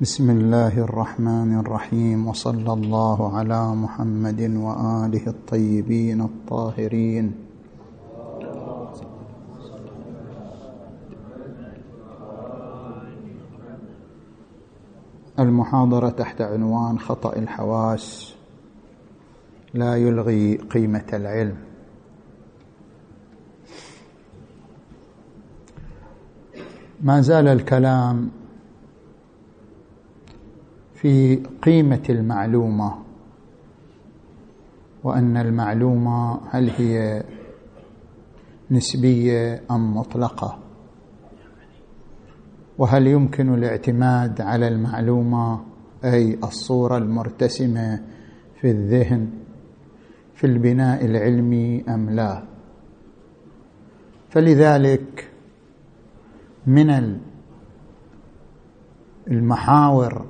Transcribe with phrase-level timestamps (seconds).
[0.00, 7.34] بسم الله الرحمن الرحيم وصلى الله على محمد وآله الطيبين الطاهرين.
[15.38, 18.34] المحاضرة تحت عنوان خطأ الحواس.
[19.74, 21.58] لا يلغي قيمة العلم.
[27.02, 28.37] ما زال الكلام
[31.00, 32.94] في قيمة المعلومة
[35.04, 37.24] وأن المعلومة هل هي
[38.70, 40.58] نسبية أم مطلقة؟
[42.78, 45.60] وهل يمكن الاعتماد على المعلومة
[46.04, 48.02] أي الصورة المرتسمة
[48.60, 49.30] في الذهن
[50.34, 52.44] في البناء العلمي أم لا؟
[54.30, 55.30] فلذلك
[56.66, 57.18] من
[59.30, 60.26] المحاور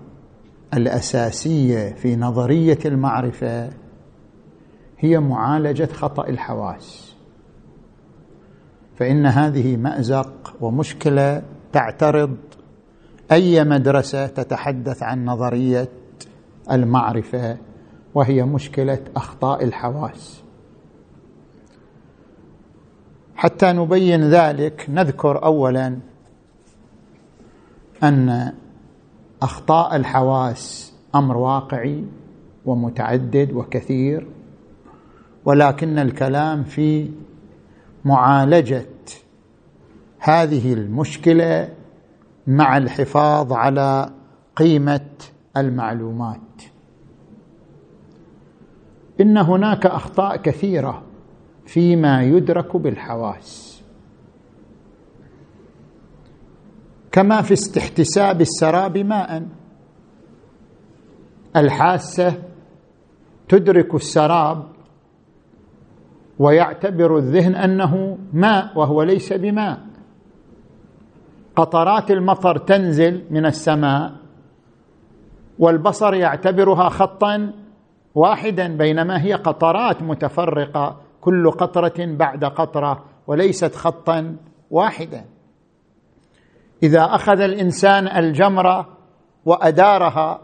[0.75, 3.71] الأساسية في نظرية المعرفة
[4.99, 7.15] هي معالجة خطأ الحواس.
[8.97, 12.37] فإن هذه مأزق ومشكلة تعترض.
[13.33, 15.88] أي مدرسة تتحدث عن نظرية
[16.71, 17.57] المعرفة
[18.15, 20.43] وهي مشكلة أخطاء الحواس.
[23.37, 25.99] حتى نبين ذلك نذكر اولا
[28.03, 28.53] أن
[29.43, 32.05] أخطاء الحواس أمر واقعي
[32.67, 34.27] ومتعدد وكثير
[35.45, 37.11] ولكن الكلام في
[38.05, 38.87] معالجة
[40.19, 41.69] هذه المشكلة
[42.47, 44.11] مع الحفاظ على
[44.57, 45.11] قيمة
[45.57, 46.39] المعلومات.
[49.21, 51.03] إن هناك أخطاء كثيرة
[51.66, 53.68] فيما يدرك بالحواس.
[57.19, 59.43] كما في استحتساب السراب ماء.
[61.57, 62.35] الحاسة
[63.49, 64.65] تدرك السراب
[66.38, 69.81] ويعتبر الذهن أنه ماء وهو ليس بماء.
[71.56, 74.12] قطرات المطر تنزل من السماء
[75.59, 77.53] والبصر يعتبرها خطا
[78.15, 84.37] واحدا بينما هي قطرات متفرقة كل قطرة بعد قطرة وليست خطا
[84.71, 85.25] واحدا.
[86.83, 88.99] إذا أخذ الإنسان الجمره
[89.44, 90.41] وأدارها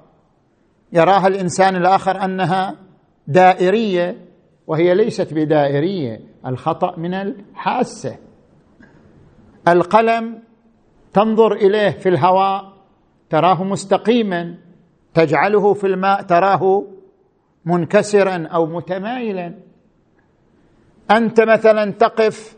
[0.93, 2.77] يراها الإنسان الآخر أنها
[3.27, 4.17] دائرية
[4.67, 8.17] وهي ليست بدائرية الخطأ من الحاسة.
[9.69, 10.43] القلم
[11.13, 12.73] تنظر إليه في الهواء
[13.31, 14.55] تراه مستقيما
[15.15, 16.85] تجعله في الماء تراه
[17.65, 19.55] منكسرا أو متمايلا.
[21.11, 22.57] أنت مثلا تقف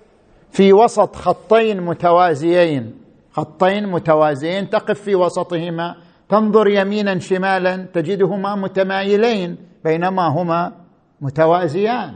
[0.51, 3.06] في وسط خطين متوازيين.
[3.37, 5.95] خطين متوازيين تقف في وسطهما
[6.29, 10.73] تنظر يمينا شمالا تجدهما متمايلين بينما هما
[11.21, 12.15] متوازيان.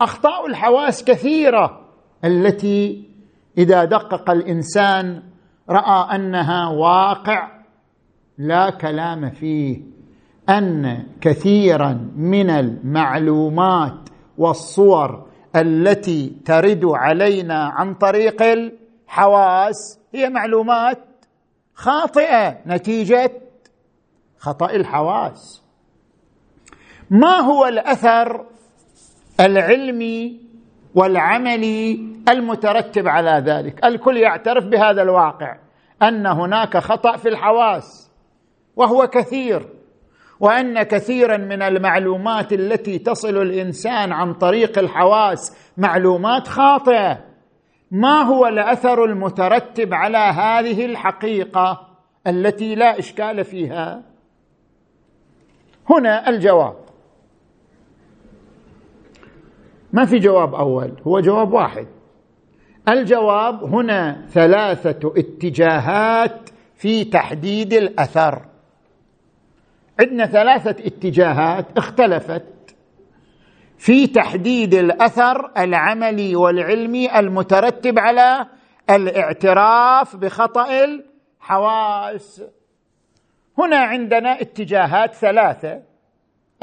[0.00, 1.80] أخطاء الحواس كثيرة
[2.24, 3.08] التي
[3.58, 5.22] إذا دقق الإنسان
[5.70, 7.62] رأى أنها واقع
[8.38, 9.82] لا كلام فيه.
[10.48, 15.26] أن كثيرا من المعلومات والصور
[15.56, 18.42] التي ترد علينا عن طريق
[19.12, 20.98] الحواس هي معلومات
[21.74, 23.30] خاطئة نتيجة
[24.38, 25.62] خطأ الحواس.
[27.10, 28.46] ما هو الأثر
[29.40, 30.40] العلمي
[30.94, 31.92] والعملي
[32.28, 35.56] المترتب على ذلك؟ الكل يعترف بهذا الواقع
[36.02, 38.10] أن هناك خطأ في الحواس
[38.76, 39.68] وهو كثير
[40.40, 47.31] وأن كثيرا من المعلومات التي تصل الإنسان عن طريق الحواس معلومات خاطئة.
[47.92, 51.88] ما هو الاثر المترتب على هذه الحقيقة
[52.26, 54.02] التي لا إشكال فيها؟
[55.90, 56.76] هنا الجواب.
[59.92, 61.86] ما في جواب أول؟ هو جواب واحد.
[62.88, 68.42] الجواب هنا ثلاثة اتجاهات في تحديد الأثر.
[70.00, 72.44] عندنا ثلاثة اتجاهات اختلفت.
[73.82, 78.46] في تحديد الأثر العملي والعلمي المترتب على
[78.90, 82.42] الاعتراف بخطأ الحواس.
[83.58, 85.82] هنا عندنا اتجاهات ثلاثة.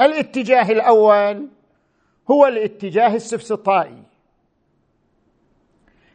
[0.00, 1.48] الاتجاه الأول
[2.30, 4.02] هو الاتجاه السفسطائي.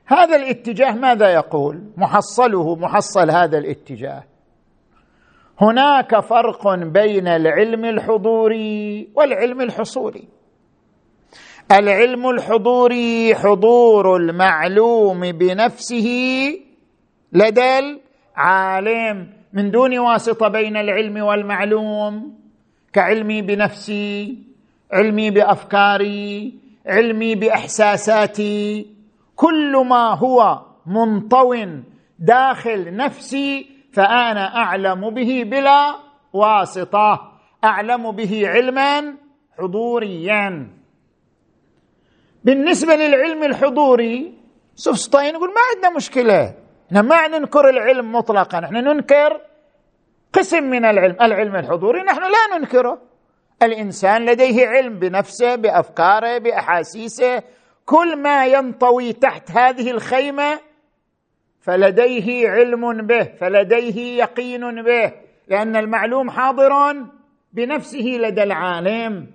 [0.06, 4.24] هذا الاتجاه ماذا يقول؟ محصله محصل هذا الاتجاه.
[5.62, 10.36] هناك فرق بين العلم الحضوري والعلم الحصولي.
[11.72, 16.08] العلم الحضوري حضور المعلوم بنفسه.
[17.34, 22.34] لدى العالم من دون واسطة بين العلم والمعلوم.
[22.94, 24.38] كعلمي بنفسي
[24.94, 26.54] علمي بأفكاري
[26.86, 28.86] علمي بإحساساتي.
[29.36, 31.56] كل ما هو منطو
[32.20, 35.96] داخل نفسي فأنا أعلم به بلا
[36.34, 37.32] واسطة.
[37.64, 39.14] أعلم به علما
[39.60, 40.68] حضوريا.
[42.46, 44.34] بالنسبة للعلم الحضوري
[44.76, 46.54] سوفسطاين يقول ما عندنا مشكلة.
[46.88, 49.42] إحنا ما ننكر العلم مطلقا إحنا ننكر
[50.34, 53.02] قسم من العلم العلم الحضوري نحن لا ننكره.
[53.64, 57.44] الإنسان لديه علم بنفسه بأفكاره بأحاسيسه.
[57.86, 60.60] كل ما ينطوي تحت هذه الخيمة
[61.62, 65.14] فلديه علم به فلديه يقين به
[65.48, 66.96] لأن المعلوم حاضر
[67.54, 69.35] بنفسه لدى العالم.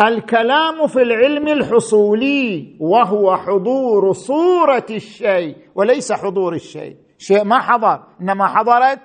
[0.00, 6.96] الكلام في العلم الحصولي وهو حضور صورة الشيء وليس حضور الشيء.
[7.18, 9.00] شيء ما حضر إنما حضرت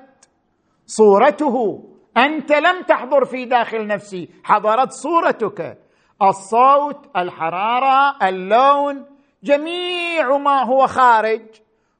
[0.85, 1.83] صورته.
[2.17, 5.77] أنت لم تحضر في داخل نفسي حضرت صورتك.
[6.21, 9.05] الصوت الحرارة اللون
[9.43, 11.41] جميع ما هو خارج.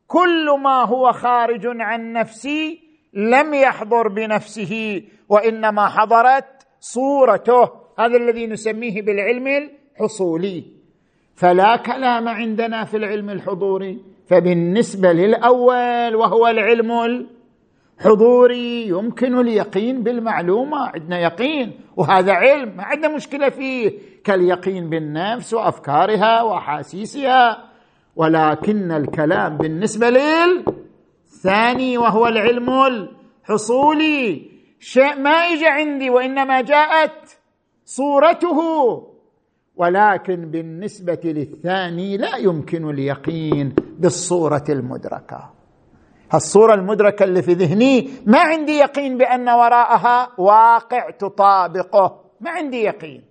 [0.08, 2.80] كل ما هو خارج عن نفسي
[3.14, 7.79] لم يحضر بنفسه وإنما حضرت صورته.
[8.00, 10.64] هذا الذي نسميه بالعلم الحصولي.
[11.36, 17.28] فلا كلام عندنا في العلم الحضوري فبالنسبة للأول وهو العلم
[18.00, 23.92] حضوري يمكن اليقين بالمعلومة عندنا يقين وهذا علم ما عندنا مشكلة فيه
[24.24, 27.70] كاليقين بالنفس وأفكارها وأحاسيسها.
[28.16, 34.50] ولكن الكلام بالنسبة للثاني وهو العلم الحصولي
[34.80, 37.39] شيء ما اجى عندي وإنما جاءت
[37.90, 38.60] صورته.
[39.76, 45.50] ولكن بالنسبة للثاني لا يمكن اليقين بالصورة المدركة.
[46.34, 52.22] الصورة المدركة اللي في ذهني ما عندي يقين بأن وراءها واقع تطابقه.
[52.42, 53.24] ما عندي يقين.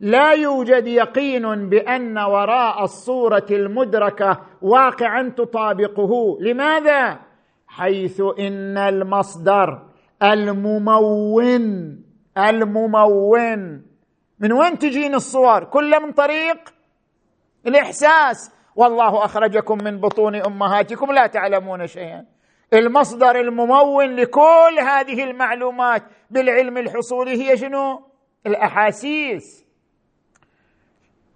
[0.00, 6.38] لا يوجد يقين بأن وراء الصورة المدركة واقعا تطابقه.
[6.40, 7.18] لماذا؟
[7.66, 9.82] حيث إن المصدر
[10.22, 12.05] الممون
[12.38, 13.82] الممون.
[14.38, 16.74] من وين تجين الصور؟ كلها من طريق
[17.66, 18.50] الإحساس.
[18.76, 22.24] والله أخرجكم من بطون أمهاتكم لا تعلمون شيئا.
[22.72, 28.02] المصدر الممون لكل هذه المعلومات بالعلم الحصولي هي شنو؟
[28.46, 29.66] الأحاسيس.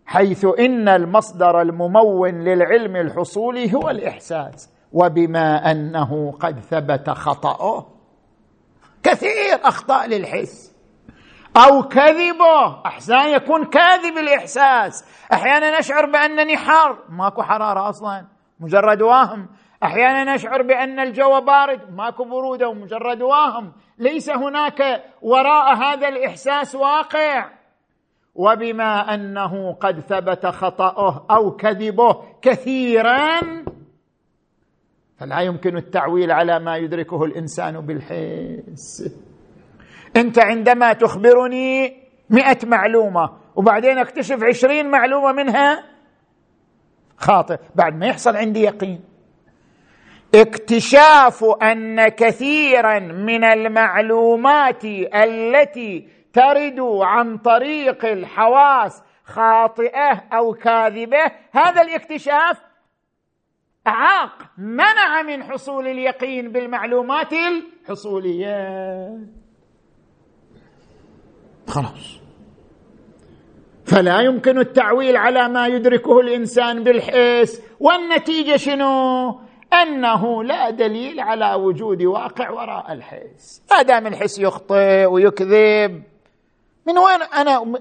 [0.07, 4.71] حيث إن المصدر الممون للعلم الحصولي هو الإحساس.
[4.93, 7.87] وبما أنه قد ثبت خطأه.
[9.03, 10.70] كثير أخطاء للحس.
[11.67, 12.87] أو كذبه.
[12.87, 15.05] أحيانا يكون كاذب الإحساس.
[15.33, 16.99] أحيانا نشعر بأنني حار.
[17.09, 18.27] ماكو حرارة أصلا.
[18.61, 19.49] مجرد وهم.
[19.83, 21.95] أحيانا نشعر بأن الجو بارد.
[21.95, 23.73] ماكو برودة ومجرد وهم.
[23.99, 27.51] ليس هناك وراء هذا الإحساس واقع.
[28.35, 33.41] وبما أنه قد ثبت خطأه أو كذبه كثيرا
[35.19, 39.30] فلا يمكن التعويل على ما يدركه الإنسان بالحس.
[40.17, 41.97] انت عندما تخبرني
[42.31, 45.85] مئة معلومة وبعدين اكتشف عشرين معلومة منها؟
[47.17, 47.57] خاطئ.
[47.75, 49.01] بعد ما يحصل عندي يقين.
[50.35, 54.85] اكتشاف أن كثيرا من المعلومات
[55.15, 62.61] التي ترد عن طريق الحواس خاطئة أو كاذبة هذا الاكتشاف
[63.87, 69.40] أعاق منع من حصول اليقين بالمعلومات الحصولية.
[71.71, 72.21] خلاص.
[73.87, 79.41] فلا يمكن التعويل على ما يدركه الإنسان بالحس والنتيجة شنو؟
[79.73, 86.03] أنه لا دليل على وجود واقع وراء الحس ما دام الحس يخطئ ويكذب
[86.87, 87.81] من وين أنا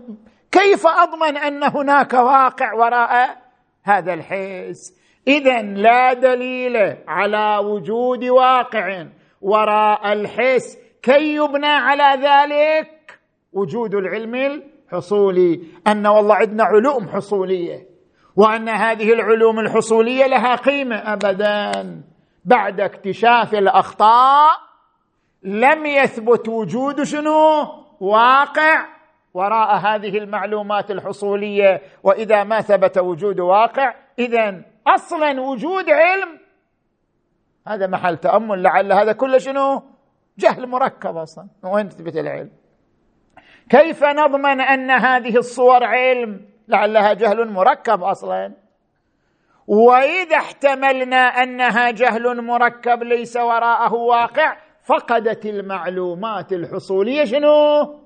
[0.51, 3.37] كيف أضمن أن هناك واقع وراء
[3.83, 4.93] هذا الحس
[5.27, 9.05] اذا لا دليل على وجود واقع
[9.41, 12.98] وراء الحس كي يبنى على ذلك؟
[13.53, 15.61] وجود العلم الحصولي.
[15.87, 17.87] أن والله عندنا علوم حصولية
[18.35, 22.01] وأن هذه العلوم الحصولية لها قيمة ابدا.
[22.45, 24.49] بعد اكتشاف الأخطاء
[25.43, 27.67] لم يثبت وجود شنو؟
[27.99, 28.85] واقع.
[29.33, 36.39] وراء هذه المعلومات الحصولية وإذا ما ثبت وجود واقع اذا أصلا وجود علم.
[37.67, 39.83] هذا محل تأمل لعل هذا كله شنو؟
[40.37, 41.47] جهل مركب أصلا.
[41.63, 42.58] وين تثبت العلم؟
[43.69, 48.53] كيف نضمن أن هذه الصور علم؟ لعلها جهل مركب أصلا.
[49.67, 57.99] وإذا احتملنا أنها جهل مركب ليس وراءه واقع فقدت المعلومات الحصولية شنو؟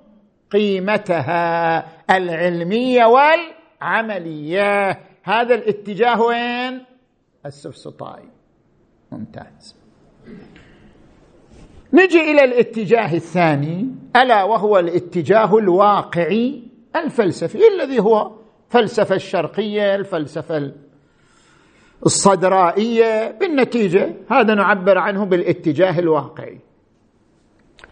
[0.51, 4.99] قيمتها العلمية والعملية.
[5.23, 6.85] هذا الاتجاه وين؟
[7.45, 8.29] السفسطائي.
[9.11, 9.75] ممتاز.
[11.93, 13.87] نجي إلى الاتجاه الثاني.
[14.15, 16.63] ألا وهو الاتجاه الواقعي
[16.95, 18.31] الفلسفي الذي هو
[18.65, 20.71] الفلسفه الشرقية الفلسفة
[22.05, 23.31] الصدرائية.
[23.31, 26.59] بالنتيجة هذا نعبر عنه بالاتجاه الواقعي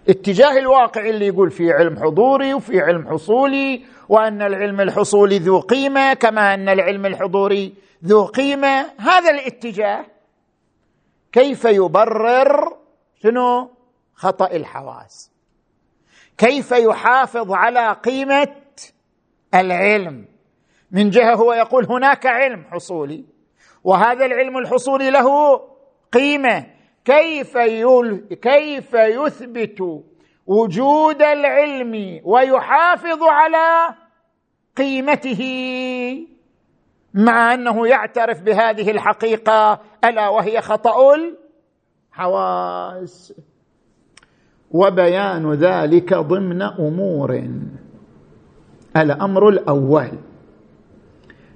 [0.09, 6.13] اتجاه الواقعي اللي يقول في علم حضوري وفي علم حصولي وأن العلم الحصولي ذو قيمة
[6.13, 7.73] كما أن العلم الحضوري
[8.05, 8.85] ذو قيمة.
[8.97, 10.05] هذا الاتجاه
[11.31, 12.77] كيف يبرر؟
[13.23, 13.69] شنو؟
[14.21, 15.31] خطأ الحواس.
[16.37, 18.55] كيف يحافظ على قيمة
[19.55, 20.25] العلم؟
[20.91, 23.25] من جهة هو يقول هناك علم حصولي
[23.83, 25.61] وهذا العلم الحصولي له
[26.11, 26.65] قيمة.
[27.05, 27.57] كيف
[28.41, 30.03] كيف يثبت
[30.47, 33.95] وجود العلم ويحافظ على
[34.77, 35.41] قيمته؟
[37.13, 41.15] مع أنه يعترف بهذه الحقيقة ألا وهي خطأ
[42.11, 43.33] الحواس؟
[44.73, 47.43] وبيان ذلك ضمن أمور.
[48.97, 50.11] الأمر الأول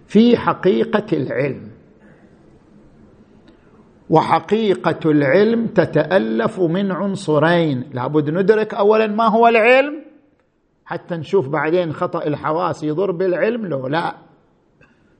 [0.07, 1.67] في حقيقة العلم
[4.09, 7.89] وحقيقة العلم تتألف من عنصرين.
[7.93, 10.05] لابد ندرك اولا ما هو العلم
[10.85, 13.65] حتى نشوف بعدين خطأ الحواس يضر بالعلم.
[13.65, 14.15] لو لا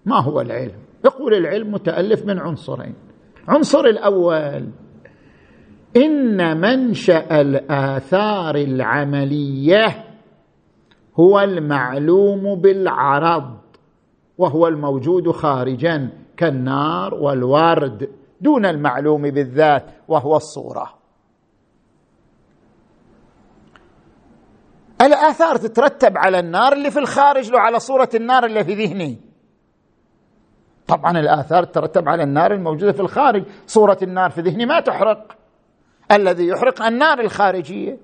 [0.06, 2.94] ما هو العلم؟ يقول العلم متألف من عنصرين.
[3.48, 4.70] عنصر الأول
[5.98, 10.06] إن منشأ الآثار العملية
[11.20, 13.58] هو المعلوم بالعرض
[14.38, 18.10] وهو الموجود خارجا كالنار والورد
[18.42, 20.94] دون المعلوم بالذات وهو الصورة.
[25.02, 29.18] الآثار تترتب على النار اللي في الخارج لو على صورة النار اللي في ذهني.
[30.88, 35.45] طبعا الآثار تترتب على النار الموجودة في الخارج صورة النار في ذهني ما تحرق.
[36.12, 37.98] الذي يحرق النار الخارجية.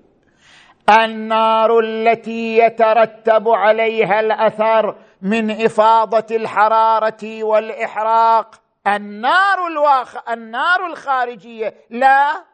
[0.89, 8.61] النار التي يترتب عليها الأثر من إفاضة الحرارة والإحراق.
[8.87, 11.75] النار الواخ النار الخارجية.
[11.89, 12.45] لا.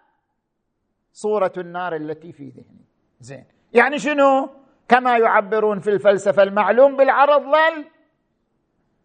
[1.13, 2.85] صورة النار التي في ذهني.
[3.19, 3.45] زين.
[3.73, 4.49] يعني شنو؟
[4.89, 7.85] كما يعبرون في الفلسفة المعلوم بالعرض لل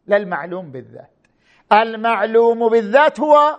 [0.07, 1.11] للمعلوم بالذات.
[1.73, 3.59] المعلوم بالذات هو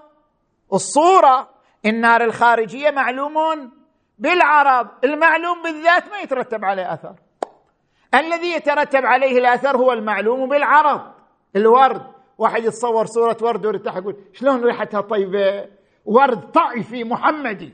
[0.74, 1.53] الصورة.
[1.86, 3.34] النار الخارجية معلوم
[4.20, 7.16] بالعرض المعلوم بالذات ما يترتب عليه أثر.
[8.16, 11.02] الذي يترتب عليه الأثر هو المعلوم بالعرض
[11.56, 12.02] الورد.
[12.38, 15.70] واحد يتصور صورة ورد ويرتاح يقول شلون ريحتها طيبة؟
[16.06, 17.74] ورد طائفي محمدي.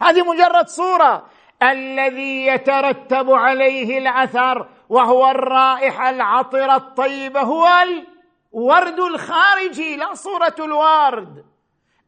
[0.00, 1.26] هذه مجرد صورة.
[1.62, 11.44] الذي يترتب عليه الأثر وهو الرائحة العطرة الطيبة هو الورد الخارجي لا صورة الورد.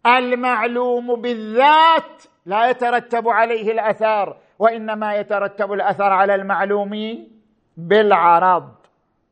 [0.06, 6.90] المعلوم بالذات لا يترتب عليه الأثر وإنما يترتب الأثر على المعلوم
[7.76, 8.74] بالعرض.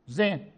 [0.07, 0.52] زين.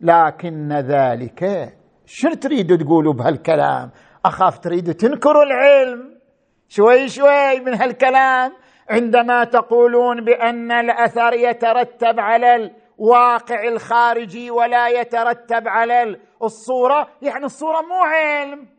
[0.00, 1.72] لكن ذلك
[2.06, 3.90] شو تريدوا تقولوا بهالكلام؟
[4.24, 6.18] أخاف تريدوا تنكروا العلم.
[6.68, 8.52] شوي شوي من هالكلام.
[8.90, 18.04] عندما تقولون بأن الأثر يترتب على الواقع الخارجي ولا يترتب على الصورة يعني الصورة مو
[18.04, 18.75] علم.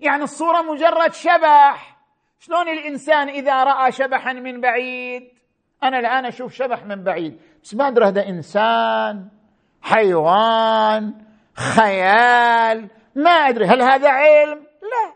[0.00, 1.96] يعني الصورة مجرد شبح.
[2.38, 5.22] شلون الإنسان إذا رأى شبحا من بعيد؟
[5.82, 7.40] أنا الآن أشوف شبح من بعيد.
[7.62, 9.28] بس ما أدري هذا إنسان
[9.82, 11.14] حيوان
[11.54, 13.66] خيال ما أدري.
[13.66, 15.14] هل هذا علم؟ لا.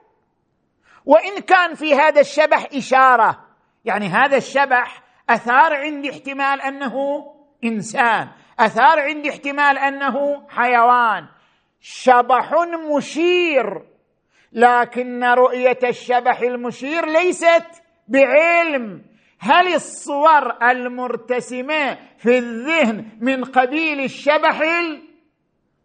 [1.04, 3.44] وإن كان في هذا الشبح إشارة
[3.84, 7.24] يعني هذا الشبح أثار عندي احتمال أنه
[7.64, 8.28] إنسان
[8.60, 11.26] أثار عندي احتمال أنه حيوان.
[11.80, 12.52] شبح
[12.96, 13.93] مشير.
[14.54, 17.66] لكن رؤية الشبح المشير ليست
[18.08, 19.02] بعلم.
[19.38, 24.60] هل الصور المرتسمة في الذهن من قبيل الشبح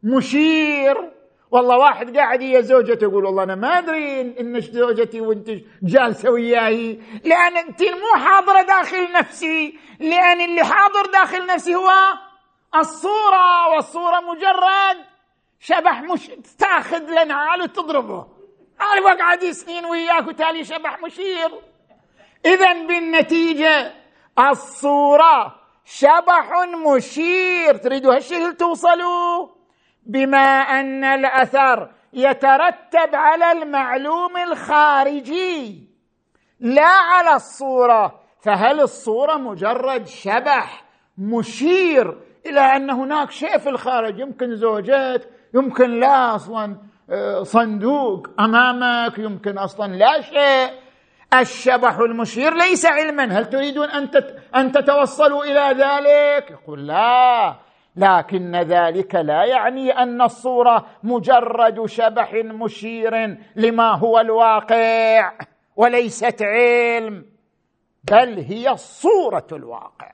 [0.04, 1.12] المشير؟
[1.52, 5.50] والله واحد قاعد هي زوجته يقول والله أنا ما أدري إن زوجتي وأنت
[5.84, 11.90] جالسة وياي لأن أنت مو حاضرة داخل نفسي لأن اللي حاضر داخل نفسي هو
[12.76, 15.06] الصورة والصورة مجرد
[15.60, 18.39] شبح مش تاخذ لنعال وتضربه
[18.82, 21.52] أنا بقعد سنين وياك وتالي شبح مشير.
[22.46, 23.94] اذا بالنتيجة
[24.40, 25.56] الصورة
[25.86, 26.52] شبح
[26.96, 27.78] مشير.
[27.78, 29.48] تريدوا هالشيء توصلوا؟
[30.06, 35.90] بما أن الأثر يترتب على المعلوم الخارجي
[36.60, 38.20] لا على الصورة.
[38.42, 40.84] فهل الصورة مجرد شبح
[41.18, 46.78] مشير إلى أن هناك شيء في الخارج؟ يمكن زوجات يمكن لا أصلا آه،
[47.44, 50.80] صندوق أمامك يمكن أصلا لا شيء.
[51.34, 53.24] الشبح المشير ليس علما.
[53.24, 54.10] هل تريدون أن
[54.56, 57.56] أن تتوصلوا إلى ذلك؟ يقول لا.
[57.96, 65.32] لكن ذلك لا يعني أن الصورة مجرد شبح مشير لما هو الواقع
[65.76, 67.26] وليست علم
[68.12, 70.12] بل هي صورة الواقع.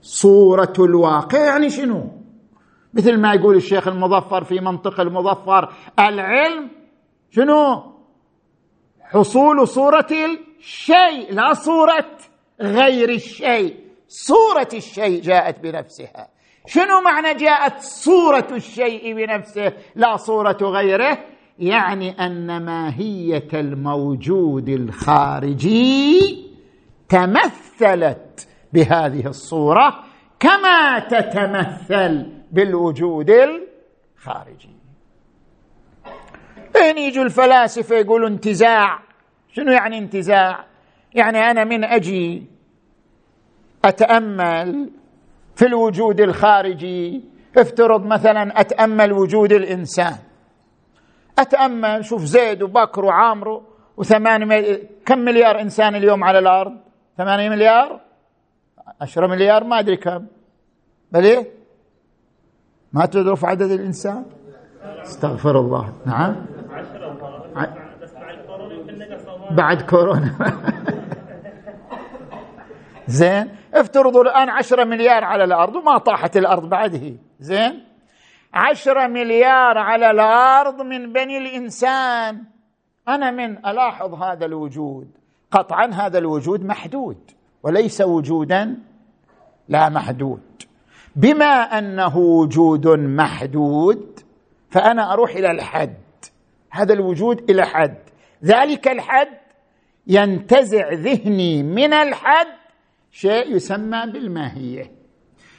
[0.00, 2.15] صورة الواقع يعني شنو؟
[2.96, 6.70] مثل ما يقول الشيخ المظفر في منطق المظفر العلم
[7.30, 7.82] شنو؟
[9.00, 10.06] حصول صورة
[10.58, 12.06] الشيء لا صورة
[12.60, 13.76] غير الشيء
[14.08, 16.28] صورة الشيء جاءت بنفسها.
[16.66, 21.18] شنو معنى جاءت صورة الشيء بنفسه؟ لا صورة غيره
[21.58, 26.46] يعني أن ماهية الموجود الخارجي
[27.08, 30.04] تمثلت بهذه الصورة
[30.40, 34.76] كما تتمثل بالوجود الخارجي.
[36.72, 38.98] فين يجوا الفلاسفة يقولوا انتزاع.
[39.52, 40.64] شنو يعني انتزاع؟
[41.14, 42.46] يعني أنا من أجي
[43.84, 44.90] أتأمل
[45.56, 47.24] في الوجود الخارجي.
[47.58, 50.18] افترض مثلا أتأمل وجود الإنسان.
[51.38, 53.62] أتأمل شوف زيد وبكر وعامر
[53.96, 56.76] وثمانية كم مليار إنسان اليوم على الأرض؟
[57.16, 58.00] ثمانية مليار؟
[59.00, 60.26] عشرة مليار؟ ما أدري كم.
[61.12, 61.55] بل إيه
[62.96, 64.24] ما تدروا في عدد الإنسان؟
[65.02, 65.92] استغفر الله.
[66.06, 66.36] نعم.
[69.50, 70.32] بعد كورونا.
[73.06, 73.48] زين.
[73.74, 77.14] افترضوا الآن عشرة مليار على الأرض وما طاحت الأرض بعده.
[77.40, 77.84] زين.
[78.54, 82.44] عشرة مليار على الأرض من بني الإنسان.
[83.08, 85.08] أنا من ألاحظ هذا الوجود.
[85.50, 87.30] قطعا هذا الوجود محدود.
[87.62, 88.76] وليس وجودا
[89.68, 90.40] لا محدود.
[91.16, 94.20] بما أنه وجود محدود
[94.70, 95.96] فأنا أروح إلى الحد.
[96.70, 97.98] هذا الوجود إلى حد.
[98.44, 99.38] ذلك الحد
[100.06, 102.46] ينتزع ذهني من الحد
[103.10, 104.92] شيء يسمى بالماهية.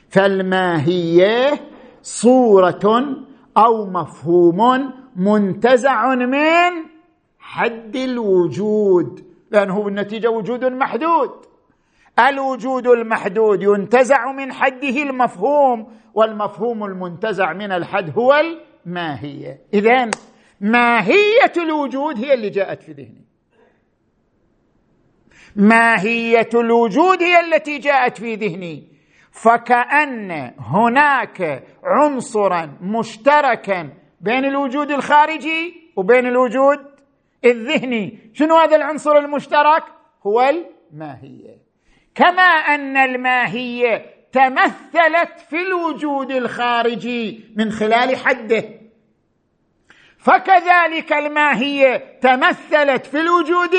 [0.09, 1.59] فالماهية
[2.01, 3.05] صورة
[3.57, 6.71] أو مفهوم منتزع من
[7.39, 11.46] حد الوجود لأنه بالنتيجة وجود محدود.
[12.19, 18.33] الوجود المحدود ينتزع من حده المفهوم والمفهوم المنتزع من الحد هو
[18.85, 19.61] الماهية.
[19.73, 20.09] اذا
[20.61, 23.25] ماهية الوجود هي اللي جاءت في ذهني.
[25.55, 28.87] ماهية الوجود هي التي جاءت في ذهني.
[29.31, 33.89] فكأن هناك عنصرا مشتركا
[34.21, 36.79] بين الوجود الخارجي وبين الوجود
[37.45, 38.31] الذهني.
[38.33, 39.83] شنو هذا العنصر المشترك؟
[40.27, 41.56] هو الماهية.
[42.17, 48.63] كما أن الماهيه تمثلت في الوجود الخارجي من خلال حده.
[50.17, 53.69] فكذلك الماهيه تمثلت في الوجود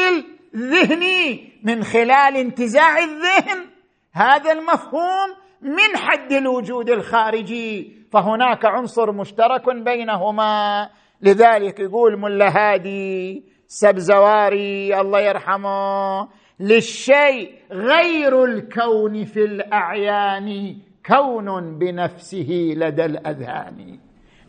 [0.55, 3.67] الذهني من خلال انتزاع الذهن.
[4.13, 5.29] هذا المفهوم
[5.63, 10.89] من حد الوجود الخارجي فهناك عنصر مشترك بينهما.
[11.23, 16.29] لذلك يقول ملا هادي سبزواري الله يرحمه
[16.61, 23.99] للشيء غير الكون في الأعيان كون بنفسه لدى الأذهان.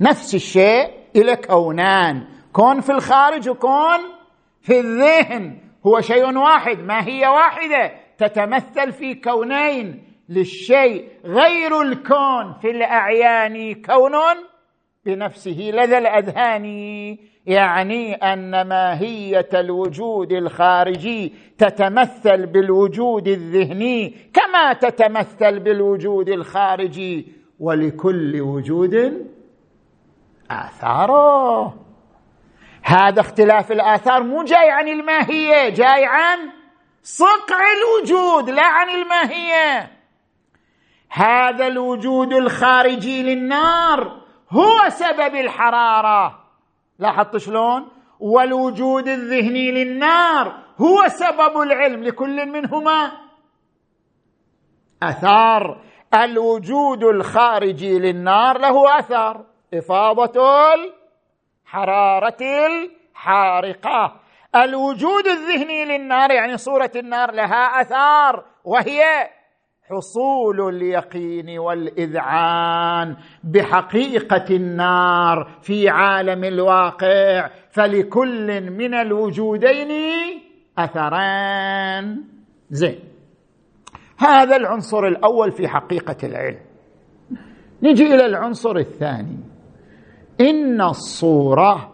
[0.01, 2.27] نفس الشيء إلى كونان.
[2.53, 3.99] كون في الخارج وكون
[4.61, 5.57] في الذهن.
[5.87, 6.79] هو شيء واحد.
[6.79, 10.03] ما هي واحدة؟ تتمثل في كونين.
[10.29, 14.13] للشيء غير الكون في الأعيان كون
[15.09, 16.65] بنفسه لدى الأذهان؟
[17.45, 27.27] يعني أن ماهية الوجود الخارجي تتمثل بالوجود الذهني كما تتمثل بالوجود الخارجي
[27.59, 29.25] ولكل وجود
[30.51, 31.75] آثاره.
[32.83, 36.37] هذا اختلاف الآثار مو جاي عن الماهية جاي عن
[37.03, 39.91] صقع الوجود لا عن الماهية.
[41.09, 44.28] هذا الوجود الخارجي للنار.
[44.51, 46.39] هو سبب الحرارة.
[46.99, 53.11] لاحظت شلون؟ والوجود الذهني للنار هو سبب العلم لكل منهما.
[55.03, 55.81] أثار.
[56.13, 60.41] الوجود الخارجي للنار له اثر إفاضة
[60.73, 64.15] الحرارة الحارقة.
[64.55, 69.29] الوجود الذهني للنار يعني صورة النار لها أثار وهي
[69.89, 79.91] حصول اليقين والإذعان بحقيقة النار في عالم الواقع فلكل من الوجودين
[80.77, 82.23] أثران.
[82.69, 82.99] زين.
[84.17, 86.59] هذا العنصر الأول في حقيقة العلم.
[87.83, 89.39] نجي إلى العنصر الثاني.
[90.41, 91.93] إن الصورة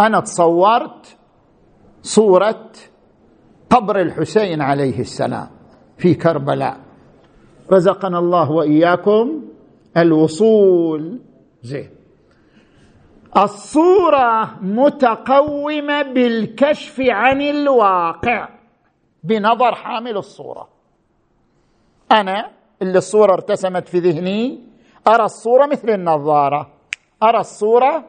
[0.00, 1.18] أنا تصورت
[2.02, 2.70] صورة
[3.70, 5.61] قبر الحسين عليه السلام.
[6.02, 6.76] في كربلاء.
[7.72, 9.42] رزقنا الله وإياكم
[9.96, 11.20] الوصول.
[11.62, 11.90] زين.
[13.36, 18.48] الصورة متقومة بالكشف عن الواقع
[19.24, 20.68] بنظر حامل الصورة.
[22.12, 22.50] أنا
[22.82, 24.60] اللي الصورة ارتسمت في ذهني
[25.08, 26.70] أرى الصورة مثل النظارة.
[27.22, 28.04] أرى الصورة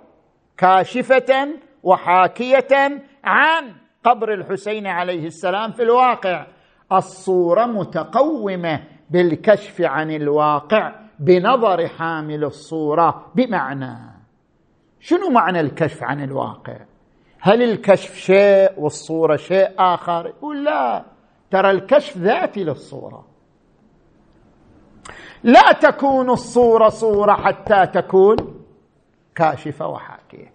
[0.57, 1.47] كاشفة
[1.83, 6.45] وحاكية عن قبر الحسين عليه السلام في الواقع.
[6.91, 13.97] الصورة متقومة بالكشف عن الواقع بنظر حامل الصورة بمعنى.
[14.99, 16.77] شنو معنى الكشف عن الواقع؟
[17.39, 21.05] هل الكشف شيء والصورة شيء آخر؟ يقول لا
[21.51, 23.25] ترى الكشف ذاتي للصورة.
[25.43, 28.37] لا تكون الصورة صورة حتى تكون
[29.35, 30.53] كاشفة وحاكية.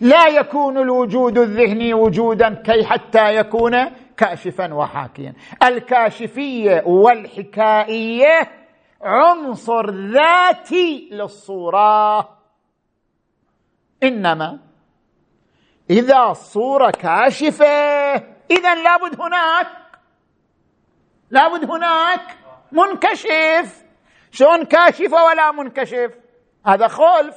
[0.00, 3.74] لا يكون الوجود الذهني وجودا كي حتى يكون
[4.20, 5.34] كاشفا وحاكيا.
[5.62, 8.50] الكاشفية والحكائية
[9.02, 12.18] عنصر ذاتي للصورة.
[14.02, 14.58] إنما
[15.90, 18.14] إذا الصورة كاشفة
[18.50, 19.66] اذا لابد هناك
[21.30, 22.38] لابد هناك
[22.72, 23.84] منكشف.
[24.30, 26.10] شلون كاشفه ولا منكشف؟
[26.66, 27.36] هذا خلف.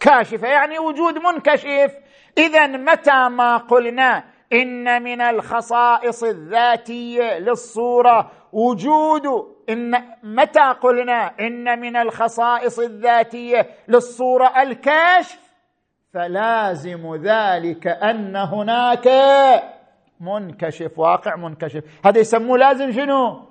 [0.00, 1.94] كاشفه يعني وجود منكشف.
[2.38, 9.26] اذا متى ما قلنا إن من الخصائص الذاتية للصورة وجود
[9.68, 15.40] إن متى قلنا إن من الخصائص الذاتية للصورة؟ الكشف.
[16.14, 19.08] فلازم ذلك أن هناك
[20.20, 21.82] منكشف واقع منكشف.
[22.04, 23.42] هذا يسموه لازم شنو؟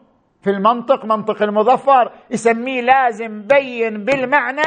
[0.41, 4.62] في المنطق منطق المظفر يسميه لازم بين بالمعنى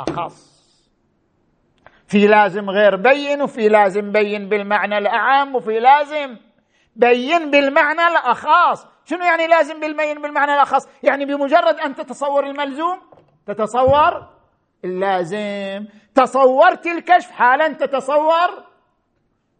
[0.00, 0.59] الاخص
[2.10, 6.36] في لازم غير بين وفي لازم بين بالمعنى الأعم وفي لازم
[6.96, 13.00] بين بالمعنى الأخص شنو يعني لازم بالبين بالمعنى الأخص يعني بمجرد أن تتصور الملزوم
[13.46, 14.26] تتصور
[14.84, 15.84] اللازم.
[16.14, 18.64] تصورت الكشف حالا تتصور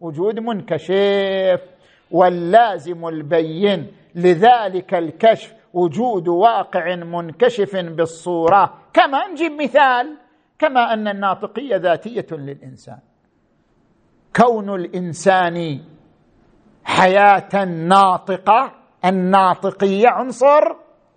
[0.00, 1.60] وجود منكشف.
[2.10, 8.74] واللازم البين لذلك الكشف وجود واقع منكشف بالصورة.
[8.92, 10.16] كما نجيب مثال
[10.60, 12.98] كما أن الناطقية ذاتية للإنسان.
[14.36, 15.80] كون الإنسان
[16.84, 18.72] حياة ناطقة
[19.04, 20.74] الناطقية عنصر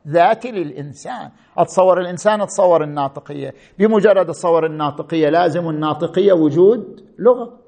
[0.07, 1.29] ذاتي للإنسان.
[1.57, 3.53] أتصور الإنسان اتصور الناطقية.
[3.79, 7.59] بمجرد اتصور الناطقية لازم الناطقية وجود لغة.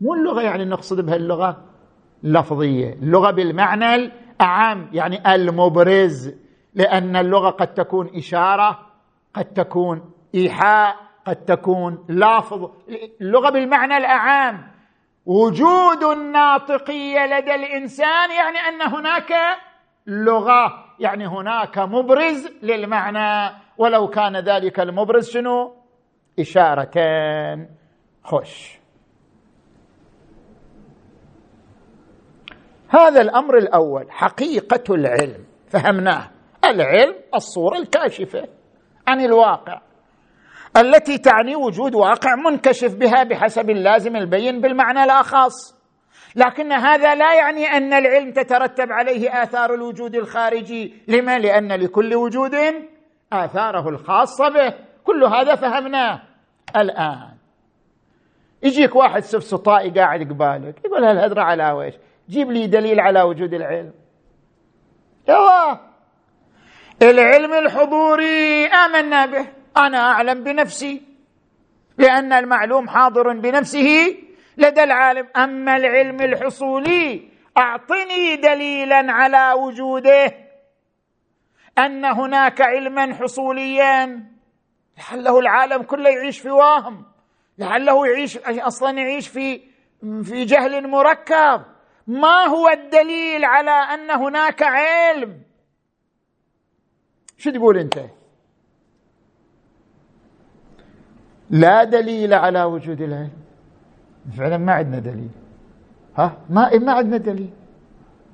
[0.00, 1.64] مو اللغة يعني نقصد بها اللغة
[2.24, 2.92] اللفظية.
[2.92, 6.34] اللغة بالمعنى الأعم يعني المبرز
[6.74, 8.78] لأن اللغة قد تكون إشارة
[9.34, 12.70] قد تكون إيحاء قد تكون لافظ
[13.20, 14.72] اللغة بالمعنى الأعام.
[15.26, 19.32] وجود الناطقية لدى الإنسان يعني أن هناك
[20.06, 23.56] لغة يعني هناك مبرز للمعنى.
[23.78, 25.74] ولو كان ذلك المبرز شنو؟
[26.38, 27.68] اشارتان
[28.24, 28.78] خش
[32.88, 35.44] هذا الأمر الأول حقيقة العلم.
[35.68, 36.30] فهمناه.
[36.64, 38.48] العلم الصورة الكاشفة
[39.08, 39.80] عن الواقع.
[40.76, 45.82] التي تعني وجود واقع منكشف بها بحسب اللازم البين بالمعنى الاخص
[46.36, 50.94] لكن هذا لا يعني أن العلم تترتب عليه آثار الوجود الخارجي.
[51.08, 52.54] لما؟ لأن لكل وجود
[53.32, 54.74] آثاره الخاصة به.
[55.04, 56.22] كل هذا فهمناه.
[56.76, 57.32] الآن
[58.62, 61.94] يجيك واحد سفسطائي قاعد قبالك يقول هالهدرة على ويش؟
[62.28, 63.92] جيب لي دليل على وجود العلم.
[65.28, 65.76] يوا!
[67.02, 69.61] العلم الحضوري آمنا به.
[69.76, 71.02] أنا أعلم بنفسي
[71.98, 74.16] لأن المعلوم حاضر بنفسه
[74.56, 75.28] لدى العالم.
[75.36, 80.34] أما العلم الحصولي أعطني دليلا على وجوده
[81.78, 84.26] أن هناك علما حصوليا.
[84.98, 87.06] لعله العالم كله يعيش في وهم
[87.58, 89.60] لعله يعيش أصلا يعيش في
[90.22, 91.62] في جهل مركب.
[92.06, 95.42] ما هو الدليل على أن هناك علم؟
[97.38, 97.98] شو تقول أنت؟
[101.52, 103.30] لا دليل على وجود العلم.
[104.36, 105.30] فعلا ما عندنا دليل.
[106.18, 107.50] ها؟ ما ما عندنا دليل.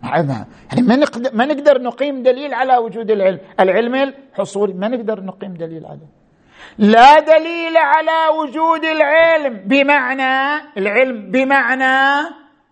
[0.02, 3.38] يعني ما نقدر, ما نقدر نقيم دليل على وجود العلم.
[3.60, 4.76] العلم الحصول.
[4.76, 6.10] ما نقدر نقيم دليل عليه
[6.78, 9.54] لا دليل على وجود العلم.
[9.66, 12.28] بمعنى العلم بمعنى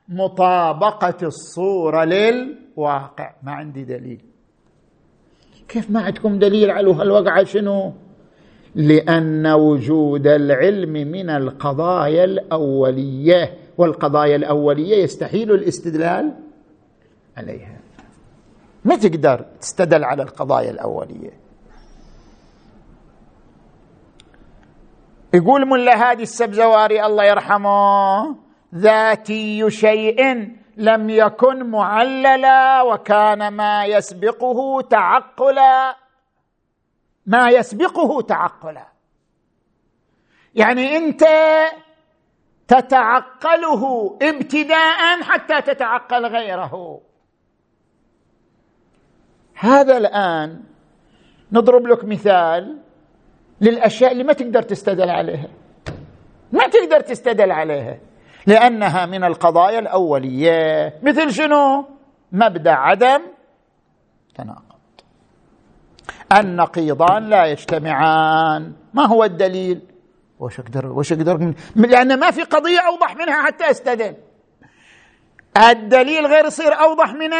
[0.09, 3.31] مطابقة الصورة للواقع.
[3.43, 4.21] ما عندي دليل.
[5.69, 7.93] كيف ما عندكم دليل على هالوقعة شنو؟
[8.77, 16.35] لأن وجود العلم من القضايا الأولية والقضايا الأولية يستحيل الاستدلال
[17.37, 17.77] عليها.
[18.85, 21.31] ما تقدر تستدل على القضايا الأولية؟
[25.35, 28.37] يقول ملا هادي السبزواري الله يرحمه
[28.75, 30.21] ذاتي شيء
[30.77, 36.06] لم يكن معللا وكان ما يسبقه تعقلا.
[37.27, 38.87] ما يسبقه تعقلا.
[40.55, 41.25] يعني انت
[42.69, 47.01] تتعقله ابتداء حتى تتعقل غيره.
[49.55, 50.63] هذا الآن
[51.53, 52.79] نضرب لك مثال
[53.61, 55.49] للأشياء اللي ما تقدر تستدل عليها.
[56.53, 57.99] ما تقدر تستدل عليها.
[58.47, 61.01] لأنها من القضايا الأولية.
[61.03, 61.85] مثل شنو؟
[62.33, 63.21] مبدأ عدم
[64.35, 64.66] تناقض.
[66.33, 68.73] النقيضان لا يجتمعان.
[68.95, 69.81] ما هو الدليل؟
[70.39, 74.17] وش أقدر وش أقدر لأن ما في قضية أوضح منها حتى أستدل.
[75.57, 77.31] الدليل غير يصير أوضح من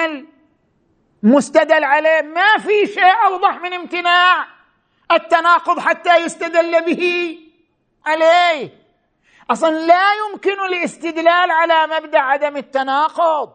[1.23, 2.23] المستدل عليه.
[2.23, 4.47] ما في شيء أوضح من امتناع.
[5.13, 7.37] التناقض حتى يستدل به
[8.07, 8.71] عليه.
[9.51, 13.53] أصلا لا يمكن الاستدلال على مبدأ عدم التناقض.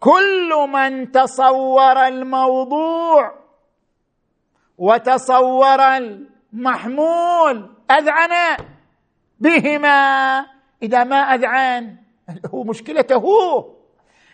[0.00, 3.43] كل من تصور الموضوع
[4.78, 8.56] وتصور المحمول أذعن
[9.40, 10.46] بهما.
[10.82, 11.96] إذا ما أذعن
[12.54, 13.74] هو مشكلته هو.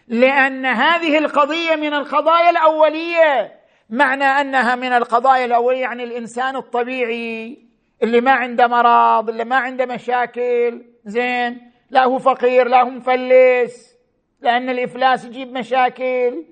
[0.08, 3.60] لأن هذه القضية من القضايا الأولية.
[3.90, 7.58] معنى أنها من القضايا الأولية يعني الإنسان الطبيعي
[8.02, 10.84] اللي ما عنده مرض اللي ما عنده مشاكل.
[11.04, 13.94] زين لا هو فقير لا هو مفلس.
[14.40, 16.44] لأن الإفلاس يجيب مشاكل.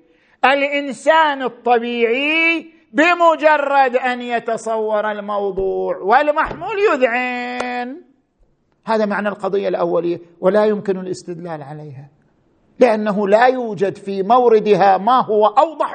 [0.45, 8.01] الإنسان الطبيعي بمجرد أن يتصور الموضوع والمحمول يذعن.
[8.85, 12.09] هذا معنى القضية الأولية ولا يمكن الاستدلال عليها
[12.79, 15.93] لأنه لا يوجد في موردها ما هو أوضح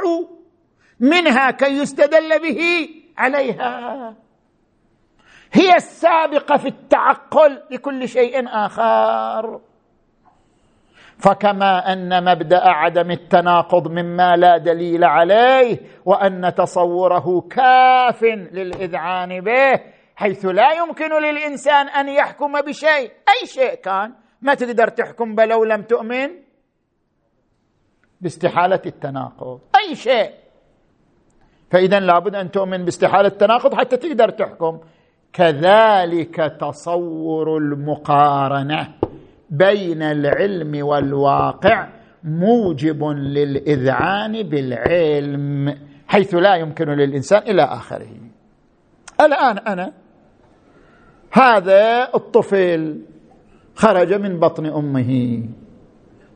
[1.01, 4.15] منها كي يستدل به عليها.
[5.53, 9.61] هي السابقة في التعقل لكل شيء آخر.
[11.19, 18.23] فكما أن مبدأ عدم التناقض مما لا دليل عليه وأن تصوره كاف
[18.53, 19.81] للإذعان به
[20.17, 23.11] حيث لا يمكن للإنسان أن يحكم بشيء.
[23.29, 26.29] أي شيء كان ما تقدر تحكم بلو لم تؤمن؟
[28.21, 29.61] باستحالة التناقض.
[29.77, 30.31] أي شيء.
[31.71, 34.81] فاذا لابد أن تؤمن باستحالة التناقض حتى تقدر تحكم.
[35.33, 39.04] كذلك تصور المقارنة.
[39.59, 41.89] بين العلم والواقع
[42.25, 45.75] موجب للإذعان بالعلم
[46.07, 48.17] حيث لا يمكن للإنسان إلى آخره.
[49.21, 49.93] الآن أنا
[51.33, 53.01] هذا الطفل
[53.75, 55.43] خرج من بطن أمه.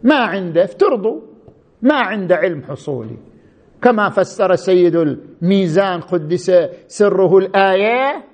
[0.03, 1.21] ما عنده افترضوا
[1.83, 3.17] ما عنده علم حصولي.
[3.83, 6.53] كما فسر سيد الميزان قدس
[6.87, 8.25] سره الآية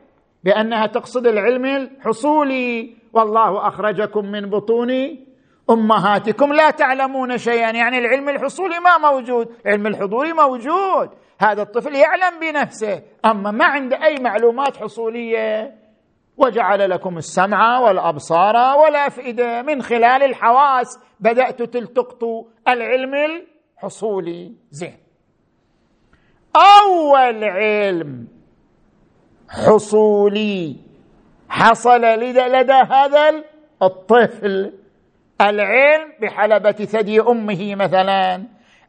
[0.45, 3.04] بأنها تقصد العلم الحصولي.
[3.15, 4.91] والله أخرجكم من بطون
[5.71, 6.53] أمهاتكم.
[6.53, 7.71] لا تعلمون شيئا.
[7.71, 11.11] يعني العلم الحصولي ما موجود العلم الحضوري موجود.
[11.41, 13.03] هذا الطفل يعلم بنفسه.
[13.25, 15.75] أما ما عنده أي معلومات حصولية
[16.37, 20.99] وجعل لكم السمع والأبصار والأفئدة من خلال الحواس.
[21.21, 22.25] بدأت تلتقط
[22.69, 24.53] العلم الحصولي.
[24.71, 24.99] زين.
[26.57, 28.29] أول علم
[29.49, 30.94] حصولي.
[31.55, 33.45] حصل لدى هذا
[33.83, 34.73] الطفل
[35.41, 38.43] العلم بحلبة ثدي أمه مثلا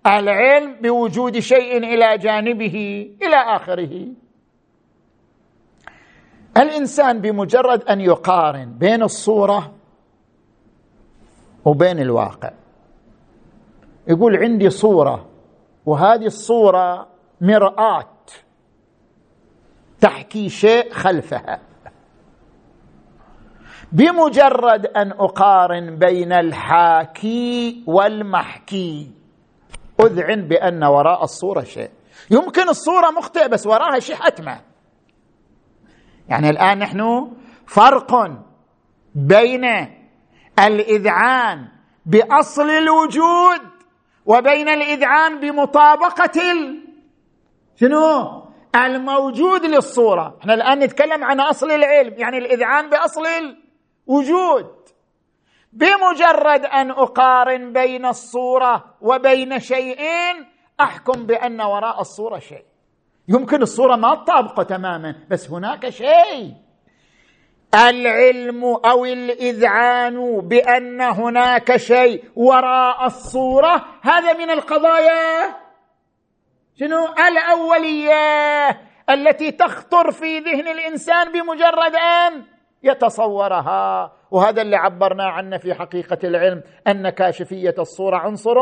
[0.08, 4.08] العلم بوجود شيء إلى جانبه إلى آخره.
[6.58, 9.74] الإنسان بمجرد أن يقارن بين الصورة
[11.66, 12.52] وبين الواقع
[14.08, 15.26] يقول عندي صورة
[15.86, 17.08] وهذه الصورة
[17.42, 18.10] مرآة
[20.02, 21.75] تحكي شيء خلفها.
[23.96, 29.12] بمجرد أن أقارن بين الحاكي والمحكي.
[30.00, 31.90] أذعن بأن وراء الصورة شيء.
[32.32, 34.62] يمكن الصورة مخطئة بس وراها شيء حتما
[36.30, 37.32] يعني الآن نحن
[37.68, 38.32] فرق
[39.16, 39.66] بين
[40.60, 41.68] الإذعان
[42.06, 43.62] بأصل الوجود
[44.26, 46.84] وبين الإذعان بمطابقة ال...
[47.76, 48.42] شنو؟
[48.76, 50.38] الموجود للصورة.
[50.42, 53.22] إحنا الآن نتكلم عن أصل العلم يعني الإذعان بأصل
[54.10, 54.76] الوجود
[55.74, 60.48] بمجرد أن أقارن بين الصورة وبين شيئين
[60.82, 62.66] أحكم بأن وراء الصورة شيء.
[63.28, 66.54] يمكن الصورة ما تطابقه تماما بس هناك شيء.
[67.76, 75.56] العلم أو الإذعان بأن هناك شيء وراء الصورة هذا من القضايا.
[76.80, 78.70] شنو؟ الأولية
[79.10, 82.55] التي تخطر في ذهن الإنسان بمجرد أن
[82.86, 84.12] يتصورها.
[84.32, 88.58] وهذا اللي عبرنا عنه في حقيقة العلم أن كاشفية الصورة عنصر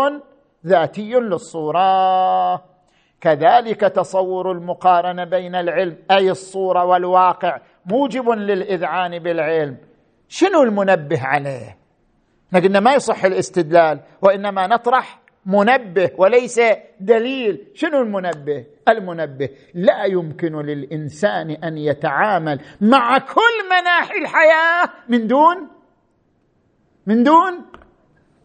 [0.66, 2.56] ذاتي للصورة.
[3.22, 9.78] كذلك تصور المقارنة بين العلم أي الصورة والواقع موجب للإذعان بالعلم.
[10.28, 11.78] شنو المنبه عليه؟
[12.54, 16.60] قلنا ما يصح الاستدلال وإنما نطرح منبه وليس
[17.00, 17.68] دليل.
[17.74, 25.68] شنو المنبه؟ المنبه لا يمكن للإنسان أن يتعامل مع كل مناحي الحياة من دون
[27.08, 27.66] من دون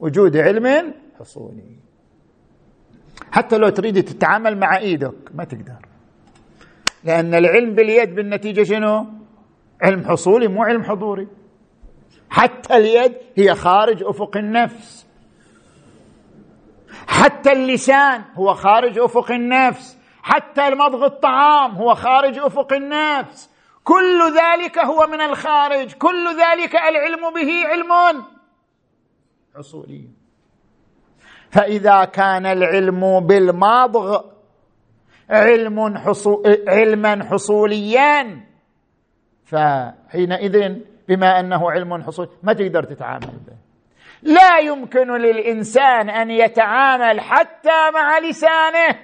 [0.00, 1.78] وجود علم حصولي
[3.30, 5.87] حتى لو تريد تتعامل مع إيدك ما تقدر.
[7.04, 9.06] لأن العلم باليد بالنتيجة شنو؟
[9.82, 11.28] علم حصولي مو علم حضوري.
[12.30, 15.08] حتى اليد هي خارج أفق النفس.
[17.09, 19.99] حتى اللسان هو خارج أفق النفس.
[20.23, 23.51] حتى مضغ الطعام هو خارج أفق النفس.
[23.85, 25.92] كل ذلك هو من الخارج.
[25.92, 28.25] كل ذلك العلم به علم
[29.57, 30.09] حصولي.
[31.51, 34.25] فإذا كان العلم بالمضغ
[35.31, 38.47] علم حصو علما حصوليا
[39.44, 43.67] فحينئذ بما أنه علم حصولي ما تقدر تتعامل به.
[44.22, 48.98] لا يمكن للإنسان أن يتعامل حتى مع لسانه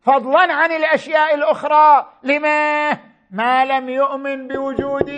[0.00, 2.06] فضلا عن الأشياء الأخرى.
[2.22, 2.90] لما؟
[3.30, 5.10] ما لم يؤمن بوجود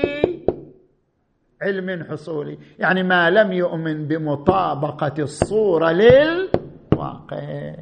[1.63, 7.75] علم حصولي يعني ما لم يؤمن بمطابقة الصورة للواقع.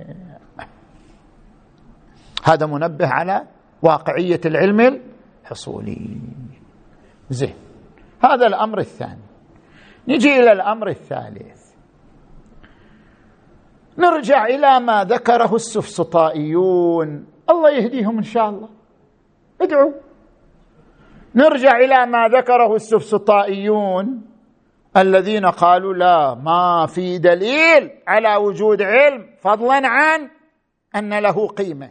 [2.45, 3.47] هذا منبه على
[3.83, 5.01] واقعية العلم
[5.43, 6.21] الحصولي.
[7.31, 7.55] زين
[8.25, 9.22] هذا الأمر الثاني.
[10.09, 11.73] نجي إلى الأمر الثالث.
[13.99, 17.27] نرجع إلى ما ذكره السفسطائيون.
[17.51, 18.69] الله يهديهم إن شاء الله.
[19.61, 19.93] ادعوا.
[21.35, 24.23] نرجع إلى ما ذكره السفسطائيون.
[24.97, 30.31] الذين قالوا لا ما في دليل على وجود علم فضلا عن
[30.97, 31.91] أن له قيمة.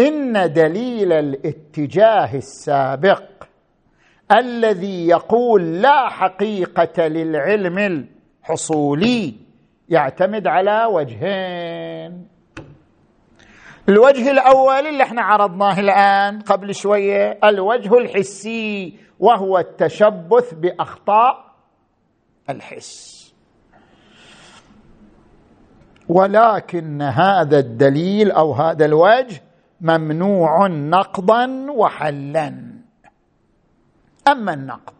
[0.00, 3.22] إن دليل الاتجاه السابق
[4.32, 8.06] الذي يقول لا حقيقة للعلم
[8.42, 9.34] الحصولي
[9.88, 12.28] يعتمد على وجهين.
[13.88, 21.44] الوجه الأول اللي إحنا عرضناه الآن قبل شوية الوجه الحسي وهو التشبث بأخطاء
[22.50, 23.14] الحس.
[26.08, 29.42] ولكن هذا الدليل أو هذا الوجه
[29.80, 32.83] ممنوع نقضا وحلا.
[34.28, 34.94] أما النقد.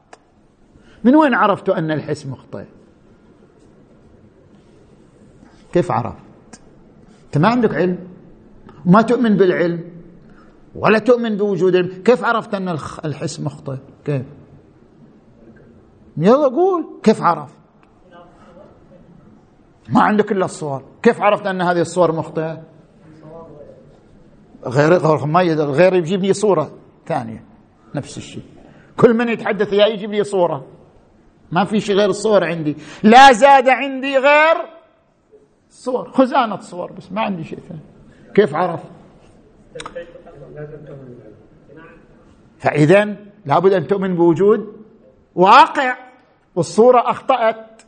[1.04, 2.64] من وين عرفت أن الحس مخطئ؟
[5.72, 6.60] كيف عرفت؟
[7.26, 7.98] أنت ما عندك علم؟
[8.84, 9.94] ما تؤمن بالعلم؟
[10.74, 12.68] ولا تؤمن بوجود العلم كيف عرفت أن
[13.04, 14.22] الحس مخطئ؟ كيف؟
[16.16, 17.54] يلا قول كيف عرفت؟
[19.88, 20.84] ما عندك إلا الصور.
[21.02, 22.62] كيف عرفت أن هذه الصور مخطئة؟
[24.66, 26.70] غير غير غير يجيب لي صورة
[27.06, 27.44] ثانية.
[27.94, 28.53] نفس الشيء.
[28.96, 30.66] كل من يتحدث يا يجيب لي صورة.
[31.52, 32.76] ما في شيء غير الصور عندي.
[33.02, 34.56] لا زاد عندي غير
[35.68, 36.10] صور.
[36.12, 37.80] خزانة صور بس ما عندي شيء ثاني.
[38.34, 38.80] كيف عرف
[42.58, 44.84] فإذا لابد أن تؤمن بوجود
[45.34, 45.96] واقع
[46.54, 47.82] والصورة أخطأت.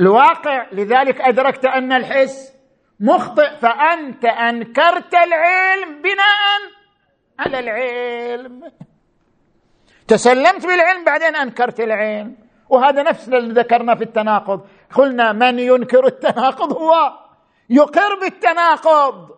[0.00, 2.52] الواقع لذلك أدركت أن الحس
[3.00, 6.60] مخطئ فأنت أنكرت العلم بناء
[7.38, 8.62] على العلم.
[10.12, 12.36] تسلمت بالعلم بعدين أنكرت العلم.
[12.68, 14.60] وهذا نفس اللي ذكرنا في التناقض.
[14.94, 16.92] قلنا من ينكر التناقض هو؟
[17.70, 19.30] يقر بالتناقض.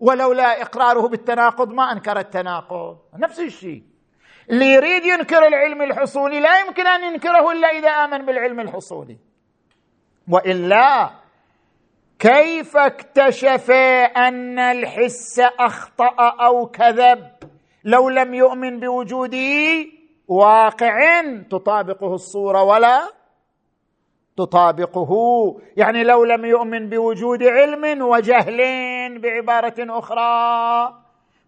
[0.00, 2.98] ولولا إقراره بالتناقض ما أنكر التناقض.
[3.18, 3.82] نفس الشيء.
[4.50, 9.16] اللي يريد ينكر العلم الحصولي لا يمكن أن ينكره إلا إذا آمن بالعلم الحصولي.
[10.28, 11.10] وإلا
[12.18, 13.70] كيف اكتشف
[14.16, 16.14] أن الحس أخطأ
[16.46, 17.30] أو كذب
[17.84, 19.97] لو لم يؤمن بوجوده؟
[20.28, 23.00] واقع تطابقه الصورة ولا
[24.36, 25.12] تطابقه.
[25.76, 28.58] يعني لو لم يؤمن بوجود علم وجهل
[29.18, 30.94] بعبارة أخرى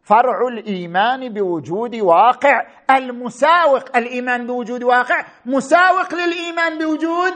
[0.03, 2.67] فرع الإيمان بوجود واقع.
[2.91, 7.33] المساوق الإيمان بوجود واقع مساوق للإيمان بوجود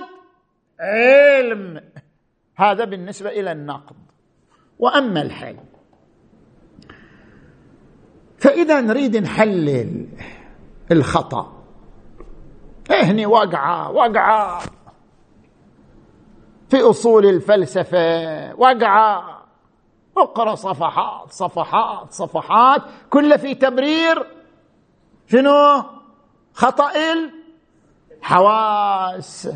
[0.81, 1.81] علم.
[2.57, 3.97] هذا بالنسبة إلى النقد.
[4.79, 5.57] وأما الحل
[8.39, 10.09] فإذا نريد نحلل
[10.93, 11.53] الخطأ.
[12.91, 14.63] هني وقعه وقعه
[16.71, 19.45] في أصول الفلسفة وقعه
[20.17, 22.83] اقرأ صفحات صفحات صفحات.
[23.11, 24.27] كل في تبرير
[25.27, 25.85] شنو؟
[26.55, 26.93] خطأ
[28.23, 29.49] الحواس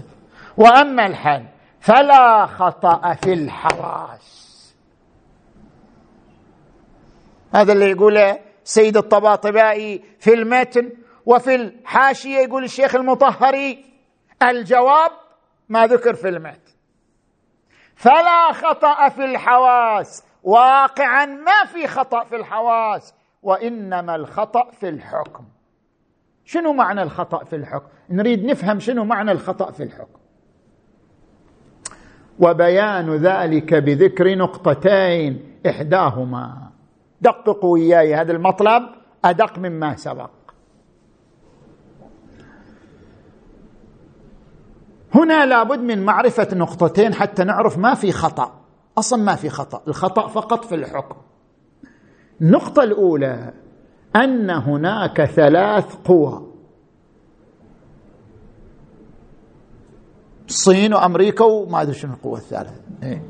[0.57, 1.45] وأما الحل
[1.81, 4.39] فلا خطأ في الحواس.
[7.55, 10.93] هذا اللي يقوله سيد الطباطبائي في المتن.
[11.29, 13.85] وفي الحاشية يقول الشيخ المطهري
[14.43, 15.11] الجواب
[15.69, 16.73] ما ذكر في المتن
[17.95, 25.45] فلا خطأ في الحواس واقعا ما في خطأ في الحواس وإنما الخطأ في الحكم.
[26.45, 30.19] شنو معنى الخطأ في الحكم؟ نريد نفهم شنو معنى الخطأ في الحكم.
[32.39, 36.71] وبيان ذلك بذكر نقطتين إحداهما.
[37.21, 38.83] دققوا وياي هذا المطلب
[39.25, 40.38] أدق مما سبق.
[45.15, 48.61] هنا لابد من معرفة نقطتين حتى نعرف ما في خطأ.
[48.99, 49.83] أصلا ما في خطأ.
[49.89, 51.17] الخطأ فقط في الحكم.
[52.41, 53.53] النقطة الأولى
[54.17, 56.43] أن هناك ثلاث قوى.
[60.49, 62.81] الصين وأمريكا وما أدري شنو القوه الثالثة.
[63.03, 63.23] إيه؟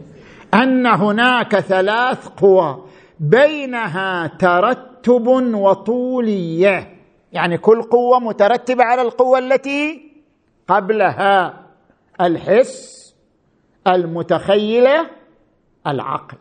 [0.54, 2.84] أن هناك ثلاث قوى.
[3.20, 6.98] بينها ترتب وطولية.
[7.32, 10.12] يعني كل قوة مترتبة على القوة التي
[10.68, 11.67] قبلها.
[12.20, 13.14] الحس
[13.86, 15.10] المتخيلة
[15.86, 16.38] العقل.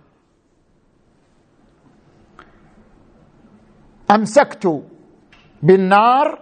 [4.12, 4.84] أمسكت
[5.64, 6.42] بالنار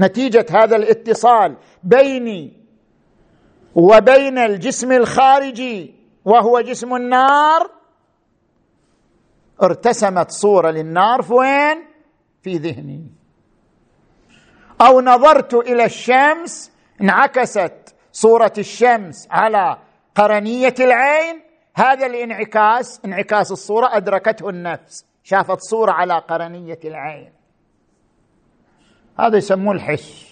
[0.00, 2.52] نتيجة هذا الاتصال بيني
[3.74, 5.94] وبين الجسم الخارجي
[6.24, 7.70] وهو جسم النار.
[9.62, 11.84] ارتسمت صورة للنار في وين
[12.42, 13.06] في ذهني.
[14.80, 19.78] أو نظرت إلى الشمس انعكست صورة الشمس على
[20.14, 21.40] قرنية العين.
[21.74, 27.32] هذا الانعكاس انعكاس الصورة أدركته النفس شافت صورة على قرنية العين.
[29.18, 30.30] هذا يسموه الحس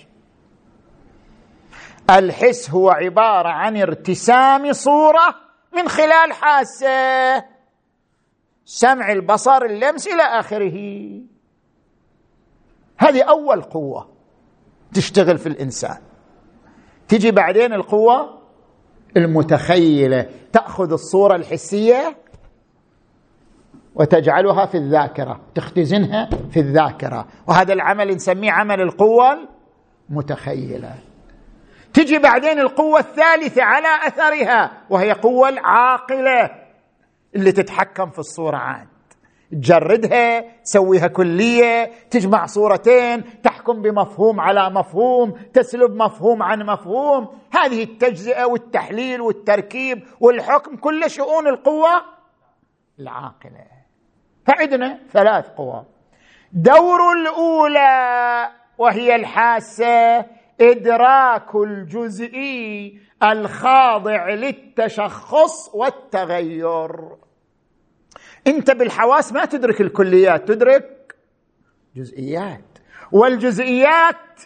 [2.11, 5.35] الحس هو عبارة عن ارتسام صورة
[5.73, 7.45] من خلال حاسة.
[8.64, 10.79] سمع البصر اللمس إلى آخره.
[12.99, 14.09] هذه أول قوة
[14.95, 16.08] تشتغل في الإنسان.
[17.09, 18.39] تجي بعدين القوة
[19.17, 22.17] المتخيلة تأخذ الصورة الحسية
[23.95, 27.27] وتجعلها في الذاكرة تختزنها في الذاكرة.
[27.47, 29.39] وهذا العمل نسميه عمل القوة
[30.11, 30.95] المتخيلة.
[31.95, 36.51] تجي بعدين القوة الثالثة على أثرها وهي قوة العاقلة
[37.37, 38.87] اللي تتحكم في الصورة عاد
[39.53, 47.29] تجردها تسويها كلية تجمع صورتين تحكم بمفهوم على مفهوم تسلب مفهوم عن مفهوم.
[47.51, 52.03] هذه التجزئة والتحليل والتركيب والحكم كل شؤون القوه
[53.01, 53.67] العاقلة.
[54.47, 55.85] فعندنا ثلاث قوى.
[56.53, 60.27] دور الأولى وهي الحاسة
[60.61, 66.91] إدراك الجزئي الخاضع للتشخص والتغير.
[68.47, 71.16] انت بالحواس ما تدرك الكليات تدرك
[71.97, 72.78] جزئيات.
[73.12, 74.41] والجزئيات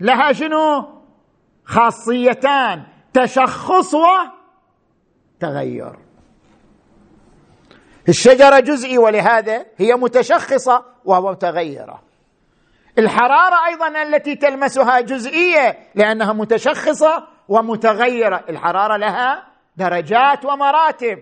[0.00, 0.98] لها شنو؟
[1.64, 3.94] خاصيتان تشخص
[5.40, 5.96] وتغير.
[8.08, 12.02] الشجرة جزئي ولهذا هي متشخصة وهو متغيرة.
[12.98, 18.44] الحرارة أيضا التي تلمسها جزئية لأنها متشخصة ومتغيرة.
[18.48, 19.44] الحرارة لها
[19.76, 21.18] درجات ومراتب.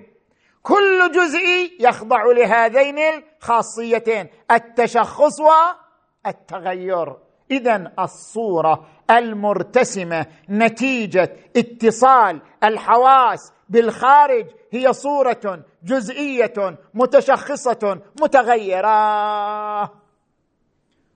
[0.67, 7.17] كل جزئي يخضع لهذين الخاصيتين التشخص والتغير.
[7.51, 19.93] اذا الصورة المرتسمة نتيجة اتصال الحواس بالخارج هي صورة جزئية متشخصة متغيرة.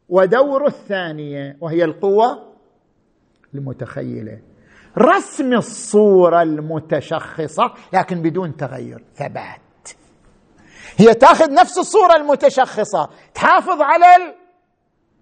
[0.09, 2.57] ودور الثانية وهي القوة
[3.55, 4.50] المتخيلة.
[4.99, 9.61] رسم الصورة المتشخصة لكن بدون تغير ثبات.
[10.97, 13.11] هي تاخذ نفس الصورة المتشخصة.
[13.35, 14.35] تحافظ على ال...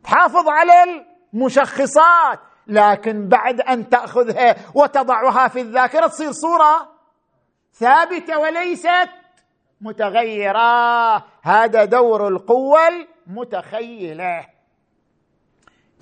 [0.05, 1.05] تحافظ على
[1.35, 6.89] المشخصات لكن بعد أن تأخذها وتضعها في الذاكرة تصير صورة
[7.73, 9.09] ثابتة وليست
[9.81, 11.17] متغيرة.
[11.43, 12.81] هذا دور القوة
[13.27, 14.47] المتخيلة.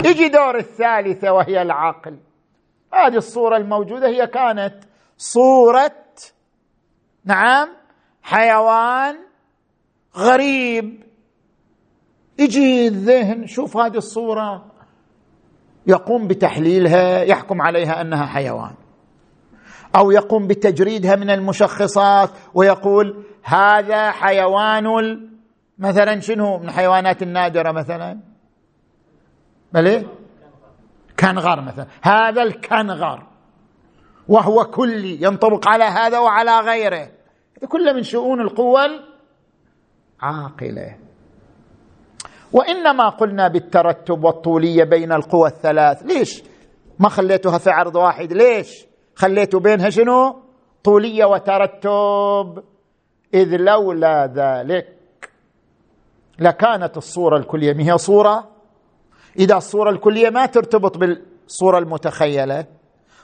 [0.05, 2.19] يجي دور الثالثة وهي العقل.
[2.93, 4.75] هذه الصورة الموجودة هي كانت
[5.19, 5.93] صورة
[7.25, 7.69] نعم
[8.23, 9.17] حيوان
[10.17, 11.03] غريب.
[12.39, 14.65] يجي الذهن شوف هذه الصورة.
[15.87, 18.75] يقوم بتحليلها يحكم عليها أنها حيوان.
[19.97, 24.87] أو يقوم بتجريدها من المشخصات ويقول هذا حيوان
[25.79, 28.21] مثلا شنو؟ من الحيوانات النادرة مثلا.
[29.73, 30.07] بلي
[31.21, 31.87] كنغر مثلا.
[32.03, 33.27] هذا الكنغر.
[34.29, 37.09] وهو كلي ينطبق على هذا وعلى غيره.
[37.69, 38.81] كله من شؤون القوة
[40.23, 40.97] العاقلة.
[42.53, 46.03] وإنما قلنا بالترتب والطولية بين القوى الثلاث.
[46.03, 46.43] ليش؟
[46.99, 48.33] ما خليتها في عرض واحد.
[48.33, 50.43] ليش؟ خليتوا بينها شنو؟
[50.85, 52.65] طولية وترتب.
[53.35, 54.97] إذ لولا ذلك
[56.39, 57.73] لكانت الصورة الكلية.
[57.73, 58.56] ما هي صورة؟
[59.39, 62.67] إذا الصورة الكلية ما ترتبط بالصورة المتخيلة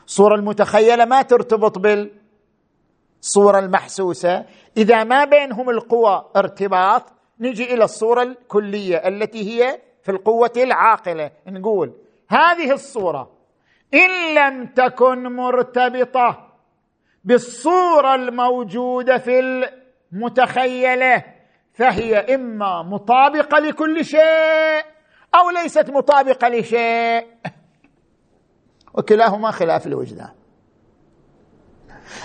[0.07, 4.45] الصورة المتخيلة ما ترتبط بالصورة المحسوسة.
[4.77, 7.03] إذا ما بينهم القوى ارتباط
[7.41, 11.31] نجي إلى الصورة الكلية التي هي في القوة العاقلة.
[11.47, 11.93] نقول
[12.29, 13.31] هذه الصورة
[13.95, 16.49] إن لم تكن مرتبطة
[17.25, 19.41] بالصورة الموجودة في
[20.13, 21.25] المتخيلة
[21.75, 24.91] فهي إما مطابقة لكل شيء
[25.35, 27.26] أو ليست مطابقة لشيء.
[28.95, 30.30] وكلاهما خلاف الوجدان.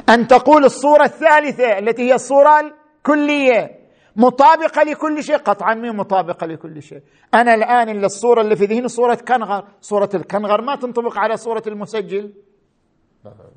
[0.10, 3.78] أن تقول الصورة الثالثة التي هي الصورة الكلية
[4.16, 7.02] مطابقة لكل شيء قطعا مين مطابقة لكل شيء.
[7.34, 9.68] أنا الآن اللي الصورة اللي في ذهني صورة كنغر.
[9.82, 12.34] صورة الكنغر ما تنطبق على صورة المسجل.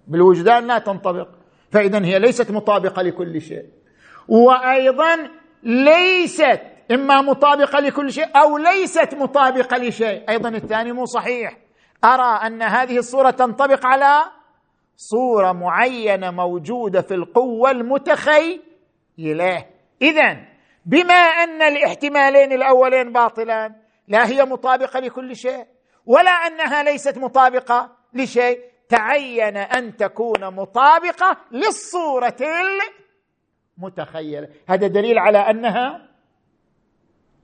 [0.09, 1.29] بالوجدان لا تنطبق.
[1.71, 3.67] فاذا هي ليست مطابقة لكل شيء.
[4.29, 5.31] وأيضا
[5.63, 6.61] ليست
[6.93, 10.31] إما مطابقة لكل شيء أو ليست مطابقة لشيء.
[10.31, 11.57] أيضا الثاني مو صحيح.
[12.05, 14.25] أرى أن هذه الصورة تنطبق على
[14.97, 19.67] صورة معينة موجودة في القوة المتخيلة.
[20.03, 20.37] اذا
[20.87, 23.75] بما أن الاحتمالين الأولين باطلان
[24.09, 25.65] لا هي مطابقة لكل شيء
[26.07, 32.37] ولا أنها ليست مطابقة لشيء تعين أن تكون مطابقة للصورة
[33.79, 34.49] المتخيلة.
[34.69, 36.10] هذا دليل على أنها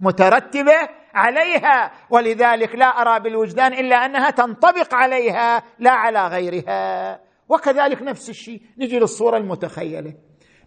[0.01, 7.21] مترتبة عليها ولذلك لا أرى بالوجدان إلا أنها تنطبق عليها لا على غيرها.
[7.49, 10.15] وكذلك نفس الشيء نجي للصورة المتخيلة.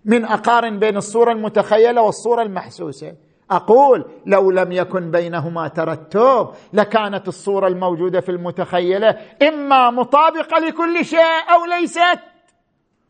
[0.05, 3.13] من أقارن بين الصورة المتخيلة والصورة المحسوسة.
[3.51, 11.53] أقول لو لم يكن بينهما ترتب لكانت الصورة الموجودة في المتخيلة إما مطابقة لكل شيء
[11.53, 12.19] أو ليست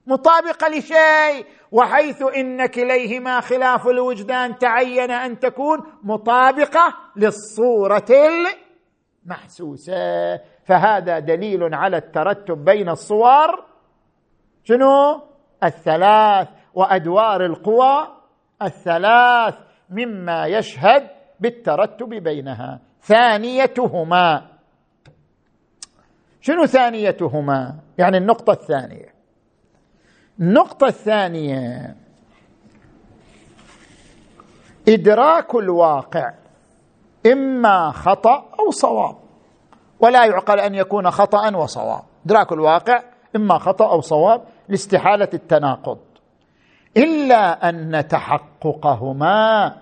[0.07, 1.45] مطابقة لشيء.
[1.71, 8.05] وحيث إن كليهما خلاف الوجدان تعين أن تكون مطابقة للصورة
[9.25, 10.37] المحسوسة.
[10.65, 13.65] فهذا دليل على الترتب بين الصور
[14.63, 15.21] شنو؟
[15.63, 18.07] الثلاث وأدوار القوى
[18.61, 19.55] الثلاث
[19.89, 21.09] مما يشهد
[21.39, 22.79] بالترتب بينها.
[23.01, 24.47] ثانيتهما.
[26.41, 29.18] شنو ثانيتهما؟ يعني النقطة الثانية.
[30.39, 31.95] النقطة الثانية.
[34.87, 36.33] إدراك الواقع
[37.25, 39.15] إما خطأ أو صواب.
[39.99, 42.03] ولا يعقل أن يكون خطأ وصواب.
[42.25, 43.03] إدراك الواقع
[43.35, 45.97] إما خطأ أو صواب لاستحالة التناقض.
[46.97, 49.75] إلا أن تحققهما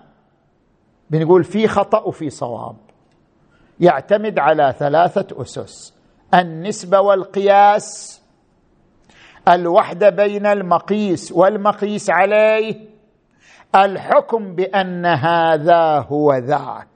[1.10, 2.76] بنقول في خطأ وفي صواب.
[3.80, 5.94] يعتمد على ثلاثة أسس.
[6.34, 8.17] النسبة والقياس
[9.48, 12.88] الوحده بين المقيس والمقيس عليه
[13.74, 16.88] الحكم بأن هذا هو ذاك.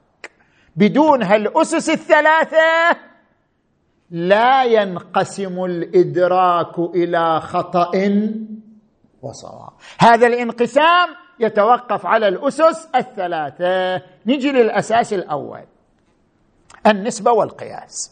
[0.75, 2.97] بدون هالأسس الثلاثة
[4.11, 7.91] لا ينقسم الإدراك إلى خطأ
[9.21, 9.71] وصواب.
[9.99, 14.01] هذا الانقسام يتوقف على الأسس الثلاثة.
[14.25, 15.63] نجي للأساس الأول
[16.87, 18.11] النسبة والقياس.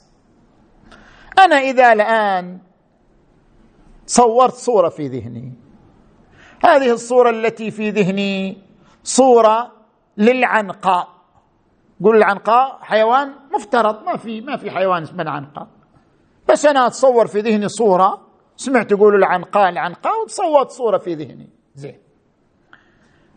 [1.40, 2.60] أنا إذا الآن
[4.12, 5.54] صورت صورة في ذهني.
[6.66, 8.58] هذه الصورة التي في ذهني
[9.04, 9.72] صورة
[10.18, 11.08] للعنقاء.
[12.04, 15.68] قول العنقاء حيوان مفترض ما في ما في حيوان اسمه العنقاء.
[16.50, 21.50] بس أنا أتصور في ذهني صورة سمعت يقولوا العنقاء العنقاء وتصورت صورة في ذهني.
[21.76, 22.00] زين.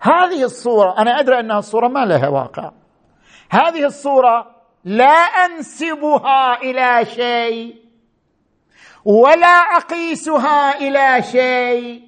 [0.01, 2.73] هذه الصورة أنا أدري أنها الصورة ما لها واقع.
[3.51, 4.47] هذه الصورة
[4.85, 5.15] لا
[5.47, 7.84] أنسبها إلى شيء.
[9.05, 12.03] ولا أقيسها إلى شيء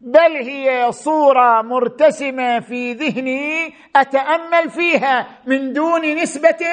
[0.00, 6.66] بل هي صورة مرتسمة في ذهني أتأمل فيها من دون نسبة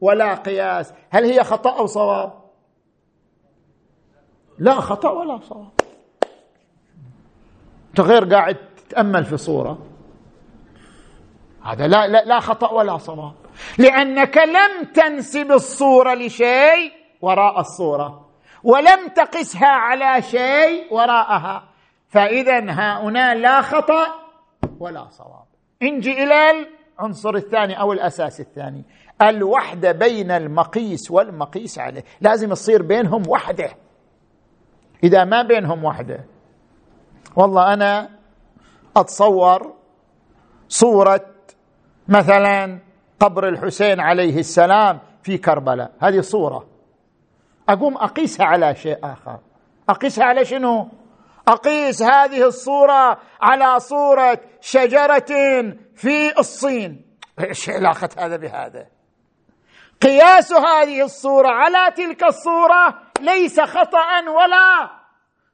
[0.00, 0.92] ولا قياس.
[1.10, 2.32] هل هي خطأ أو صواب؟
[4.58, 5.70] لا خطأ ولا صواب.
[7.90, 9.78] أنت غير قاعد تتأمل في صورة.
[11.62, 13.34] هذا لا لا, لا خطأ ولا صواب.
[13.78, 18.21] لأنك لم تنسب الصورة لشيء وراء الصورة.
[18.64, 21.68] ولم تقسها على شيء وراءها.
[22.08, 22.60] فاذا
[23.00, 24.06] هنا لا خطأ
[24.80, 25.44] ولا صواب.
[25.82, 26.66] انجي إلى
[26.98, 28.84] العنصر الثاني أو الأساس الثاني.
[29.22, 32.04] الوحدة بين المقيس والمقيس عليه.
[32.20, 33.68] لازم تصير بينهم وحدة.
[35.04, 36.24] إذا ما بينهم وحدة
[37.36, 38.08] والله أنا
[38.96, 39.74] أتصور
[40.68, 41.26] صورة
[42.08, 42.78] مثلا
[43.20, 45.92] قبر الحسين عليه السلام في كربلاء.
[46.00, 46.71] هذه صورة.
[47.72, 49.38] أقوم اقيسها على شيء آخر.
[49.88, 50.88] اقيسها على شنو؟
[51.48, 55.32] أقيس هذه الصورة على صورة شجرة
[55.94, 57.18] في الصين.
[57.40, 58.86] إيش علاقة هذا بهذا؟
[60.02, 64.90] قياس هذه الصورة على تلك الصورة ليس خطأ ولا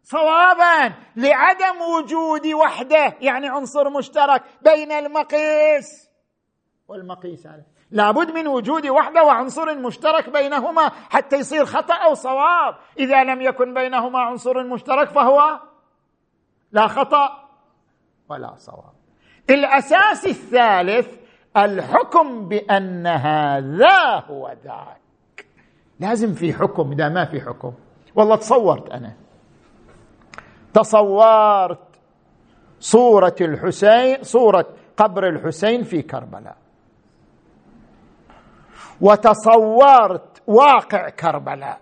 [0.02, 6.08] صوابا لعدم وجود وحده يعني عنصر مشترك بين المقيس
[6.88, 7.46] والمقيس.
[7.46, 12.74] عليه لابد من وجود وحده وعنصر مشترك بينهما حتى يصير خطأ أو صواب.
[12.98, 15.60] إذا لم يكن بينهما عنصر مشترك فهو
[16.72, 17.48] لا خطأ
[18.28, 18.92] ولا صواب.
[19.50, 21.18] الأساس الثالث
[21.56, 25.46] الحكم بأن هذا هو ذاك.
[26.00, 27.72] لازم في حكم إذا ما في حكم.
[28.14, 29.12] والله تصورت أنا.
[30.74, 31.78] تصورت
[32.80, 34.66] صورة الحسين صورة
[34.96, 36.56] قبر الحسين في كربلاء.
[39.00, 41.80] وتصورت واقع كربلاء.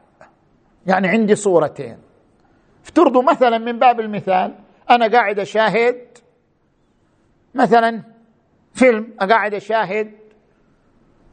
[0.87, 1.99] يعني عندي صورتين.
[2.85, 4.55] افترضوا مثلا من باب المثال
[4.91, 6.19] أنا قاعد أشاهد
[7.55, 8.03] مثلا
[8.75, 10.13] فيلم قاعد أشاهد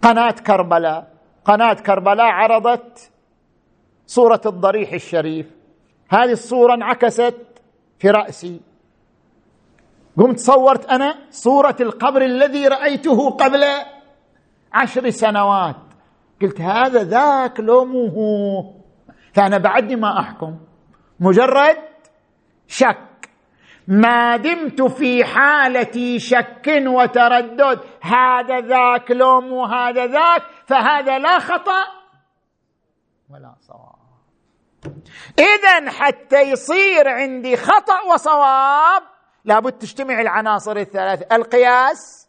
[0.01, 1.13] قناة كربلاء.
[1.45, 3.11] قناة كربلاء عرضت
[4.07, 5.47] صورة الضريح الشريف.
[6.09, 7.35] هذه الصورة انعكست
[7.99, 8.61] في رأسي.
[10.17, 13.63] قمت صورت أنا صورة القبر الذي رأيته قبل
[14.73, 15.75] عشر سنوات.
[16.41, 18.63] قلت هذا ذاك لو مو هو
[19.33, 20.59] فأنا بعدني ما أحكم.
[21.19, 21.77] مجرد
[22.67, 23.29] شك.
[23.87, 27.79] ما دمت في حالة شك وتردد.
[28.01, 31.83] هذا ذاك لو مو هذا ذاك فهذا لا خطأ
[33.29, 33.93] ولا صواب.
[35.39, 39.03] إذا حتى يصير عندي خطأ وصواب
[39.45, 42.22] لابد تجتمع العناصر الثلاثة القياس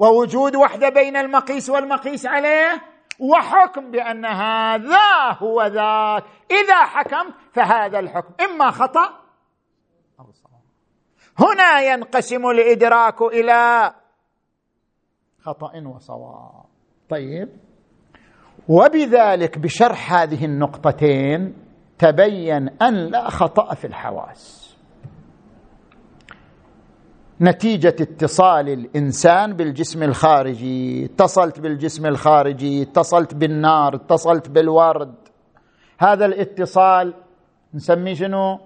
[0.00, 2.82] ووجود وحده بين المقيس والمقيس عليه
[3.18, 6.24] وحكم بأن هذا هو ذاك.
[6.50, 8.34] إذا حكمت فهذا الحكم.
[8.44, 9.06] إما خطأ
[10.20, 10.62] أو صواب.
[11.38, 13.92] هنا ينقسم الإدراك إلى
[15.42, 16.64] خطأ وصواب.
[17.10, 17.48] طيب.
[18.68, 21.66] وبذلك بشرح هذه النقطتين
[21.98, 24.59] تبين أن لا خطأ في الحواس.
[27.42, 35.14] نتيجة اتصال الإنسان بالجسم الخارجي اتصلت بالجسم الخارجي اتصلت بالنار اتصلت بالورد.
[35.98, 37.14] هذا الاتصال
[37.74, 38.58] نسميه شنو؟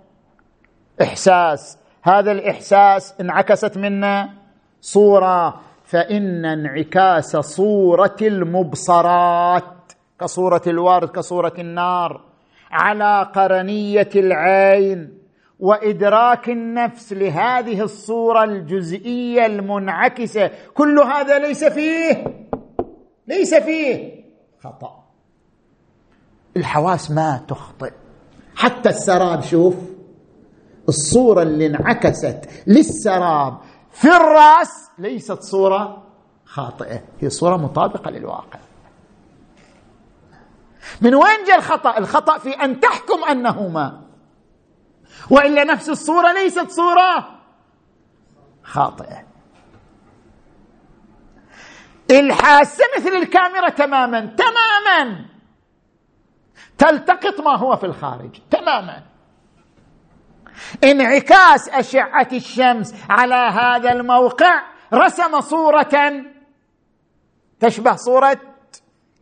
[1.03, 1.79] إحساس.
[2.03, 4.31] هذا الإحساس انعكست منا
[4.81, 12.20] صورة فإن انعكاس صورة المبصرات كصورة الورد كصورة النار
[12.70, 15.24] على قرنية العين.
[15.61, 20.50] وإدراك النفس لهذه الصورة الجزئية المنعكسة.
[20.74, 22.24] كل هذا ليس فيه
[23.26, 24.24] ليس فيه
[24.64, 25.05] خطأ.
[26.57, 27.92] الحواس ما تخطئ.
[28.57, 29.74] حتى السراب شوف
[30.88, 33.59] الصورة اللي انعكست للسراب
[33.90, 36.05] في الرأس ليست صورة
[36.44, 38.59] خاطئة هي صورة مطابقة للواقع.
[41.00, 44.03] من وين جاء الخطأ؟ الخطأ في أن تحكم انه ما
[45.30, 47.40] وإلا نفس الصورة ليست صورة
[48.62, 49.24] خاطئة.
[52.11, 55.24] الحاسة مثل الكاميرا تماما تماما.
[56.78, 59.02] تلتقط ما هو في الخارج تماما.
[60.84, 64.62] انعكاس أشعة الشمس على هذا الموقع
[64.94, 66.24] رسم صورة
[67.61, 68.40] تشبه صورة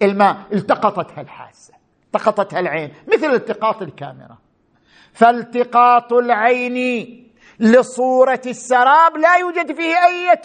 [0.03, 1.75] الماء التقطتها الحاسة
[2.07, 4.39] التقطتها العين مثل التقاط الكاميرا.
[5.13, 7.19] فالتقاط العين
[7.61, 10.39] لصورة السراب لا يوجد فيه اي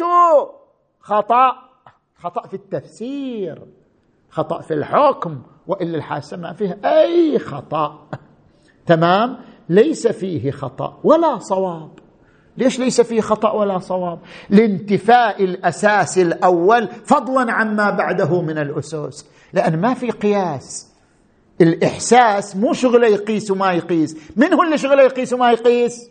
[0.99, 1.68] خطأ
[2.15, 3.61] خطأ في التفسير
[4.30, 8.07] خطأ في الحكم وإلا الحاسة ما فيه أي خطأ.
[8.86, 9.38] تمام؟
[9.70, 11.91] ليس فيه خطأ ولا صواب.
[12.57, 19.30] ليش ليس فيه خطأ ولا صواب؟ لانتفاء الأساس الأول فضلا عما بعده من الأسس.
[19.53, 20.96] لأن ما في قياس.
[21.62, 24.18] الإحساس مو شغله يقيس وما يقيس.
[24.36, 26.10] من هو اللي شغله يقيس وما يقيس؟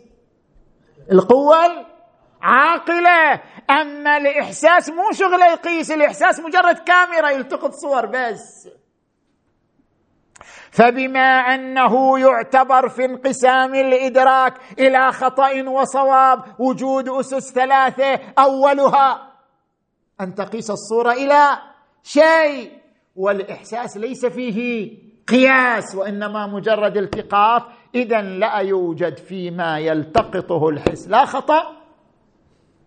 [1.11, 1.57] القوة
[2.41, 8.69] عاقله أما الإحساس مو شغله يقيس الإحساس مجرد كاميرا يلتقط صور بس.
[10.71, 19.33] فبما أنه يعتبر في انقسام الإدراك إلى خطأ وصواب وجود أسس ثلاثة أولها
[20.21, 21.57] أن تقيس الصورة إلى
[22.03, 22.71] شيء
[23.15, 25.06] والإحساس ليس فيه.
[25.27, 27.63] قياس وإنما مجرد التقاط
[27.95, 31.07] اذا لا يوجد فيما يلتقطه الحس.
[31.07, 31.63] لا خطأ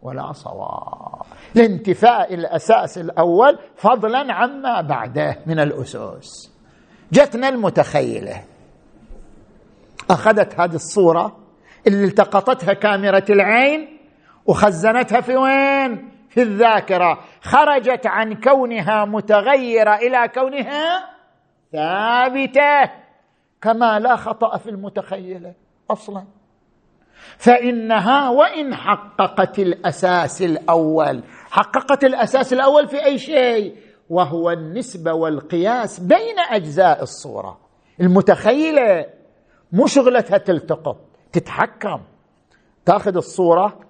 [0.02, 1.22] ولا صواب.
[1.54, 6.52] لانتفاء الأساس الأول فضلا عما بعده من الأسس.
[7.12, 8.44] جتنا المتخيلة.
[10.10, 11.36] أخذت هذه الصورة
[11.86, 13.98] اللي التقطتها كاميرا العين
[14.46, 17.18] وخزنتها في وين؟ في الذاكرة.
[17.42, 21.10] خرجت عن كونها متغيرة إلى كونها
[21.72, 22.90] ثابتة
[23.60, 25.54] كما لا خطأ في المتخيله
[25.90, 26.24] أصلا.
[27.38, 33.76] فإنها وإن حققت الأساس الأول حققت الأساس الأول في أي شيء؟
[34.10, 37.58] وهو النسبة والقياس بين أجزاء الصورة.
[38.00, 39.06] المتخيله
[39.72, 40.96] مو شغلتها تلتقط
[41.32, 42.00] تتحكم.
[42.84, 43.80] تاخذ الصورة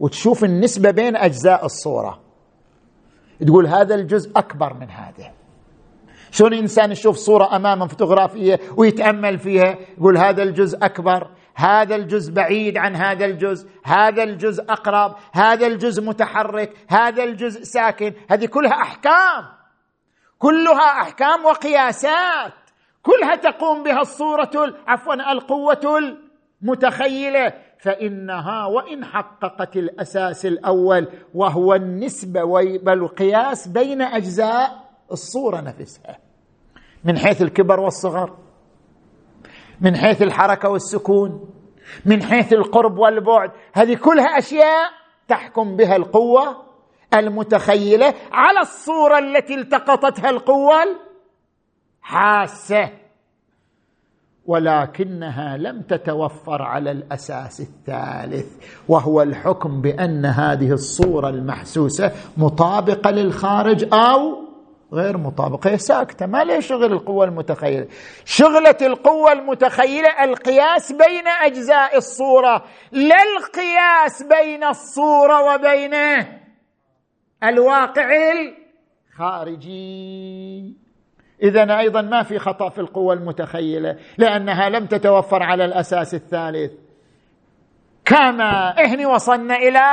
[0.00, 2.20] وتشوف النسبة بين أجزاء الصورة.
[3.46, 5.32] تقول هذا الجزء أكبر من هذا
[6.34, 12.78] شلون الانسان يشوف صورة أمامه فوتوغرافية ويتأمل فيها؟ يقول هذا الجزء أكبر هذا الجزء بعيد
[12.78, 18.12] عن هذا الجزء هذا الجزء أقرب هذا الجزء متحرك هذا الجزء ساكن.
[18.30, 19.44] هذه كلها أحكام
[20.38, 22.52] كلها أحكام وقياسات.
[23.02, 26.14] كلها تقوم بها الصورة عفوا القوة
[26.62, 36.23] المتخيله فإنها وإن حققت الأساس الأول وهو النسبة والقياس بين أجزاء الصورة نفسها.
[37.04, 38.36] من حيث الكبر والصغر
[39.80, 41.50] من حيث الحركة والسكون
[42.04, 43.50] من حيث القرب والبعد.
[43.72, 44.90] هذه كلها أشياء
[45.28, 46.64] تحكم بها القوة
[47.14, 50.74] المتخيلة على الصورة التي التقطتها القوة
[52.02, 52.90] الحاسة
[54.46, 58.46] ولكنها لم تتوفر على الأساس الثالث
[58.88, 64.43] وهو الحكم بأن هذه الصورة المحسوسة مطابقة للخارج أو
[64.94, 67.86] غير مطابقه هي ساكتة ما لها شغل القوة المتخيلة؟
[68.24, 75.94] شغلة القوة المتخيلة القياس بين أجزاء الصورة لا القياس بين الصورة وبين
[77.44, 78.08] الواقع
[79.12, 80.76] الخارجي.
[81.42, 86.72] اذا أيضا ما في خطأ في القوة المتخيلة لأنها لم تتوفر على الأساس الثالث.
[88.04, 89.86] كما إهني وصلنا إلى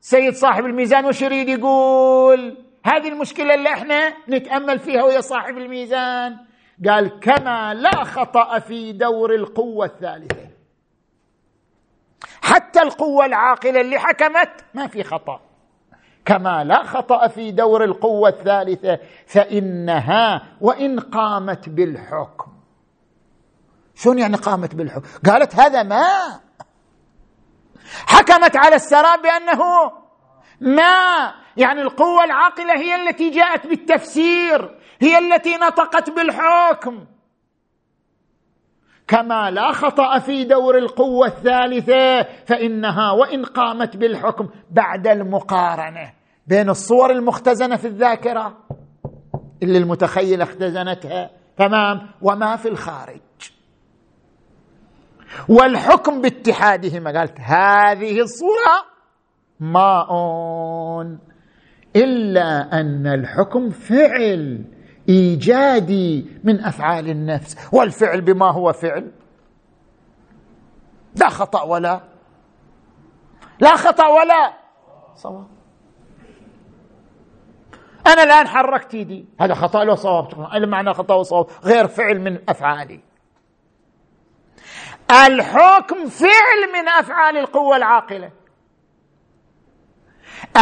[0.00, 6.36] سيد صاحب الميزان وش يريد يقول هذه المشكلة اللي إحنا نتأمل فيها ويا صاحب الميزان.
[6.88, 10.48] قال كما لا خطأ في دور القوة الثالثة.
[12.42, 15.40] حتى القوة العاقلة اللي حكمت ما في خطأ.
[16.24, 22.52] كما لا خطأ في دور القوة الثالثة فإنها وإن قامت بالحكم.
[23.94, 26.40] شلون يعني قامت بالحكم؟ قالت هذا ما.
[28.06, 29.92] حكمت على السراب بأنه
[30.60, 31.45] ما.
[31.56, 37.06] يعني القوة العاقلة هي التي جاءت بالتفسير هي التي نطقت بالحكم.
[39.08, 46.12] كما لا خطأ في دور القوة الثالثة فإنها وإن قامت بالحكم بعد المقارنة
[46.46, 48.56] بين الصور المختزنة في الذاكرة
[49.62, 51.30] اللي المتخيله اختزنتها.
[51.56, 53.20] تمام؟ وما في الخارج.
[55.48, 58.84] والحكم باتحادهما قالت هذه الصورة
[59.60, 60.08] ماء.
[61.96, 64.64] إلا أن الحكم فعل
[65.08, 67.68] إيجادي من أفعال النفس.
[67.72, 69.12] والفعل بما هو فعل.
[71.16, 72.00] لا خطأ ولا.
[73.60, 74.52] لا خطأ ولا.
[75.14, 75.46] صواب.
[78.06, 79.26] أنا الآن حركت يدي.
[79.40, 80.38] هذا خطأ له صواب
[80.68, 83.00] معنى خطأ وصواب غير فعل من أفعالي.
[85.26, 88.30] الحكم فعل من أفعال القوة العاقلة.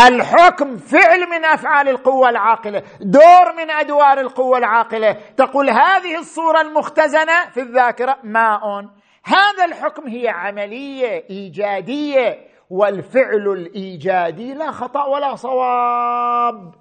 [0.08, 5.16] الحكم فعل من أفعال القوة العاقلة دور من أدوار القوة العاقلة.
[5.36, 8.88] تقول هذه الصورة المختزنة في الذاكرة ماء.
[9.24, 12.38] هذا الحكم هي عملية إيجادية
[12.70, 16.74] والفعل الإيجادي لا خطأ ولا صواب.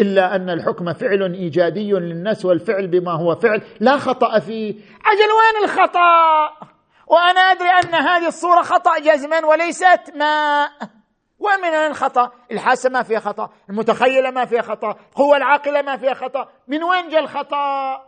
[0.00, 4.74] إلا أن الحكم فعل إيجادي للناس والفعل بما هو فعل لا خطأ فيه.
[5.04, 6.50] عجل وين الخطأ؟
[7.06, 10.68] وأنا أدري أن هذه الصورة خطأ جزما وليست ما
[11.42, 16.48] ومن الخطأ الحاسة ما فيها خطأ المتخيلة ما فيها خطأ القوة العاقلة ما فيها خطأ.
[16.68, 18.02] من وين جاء الخطأ؟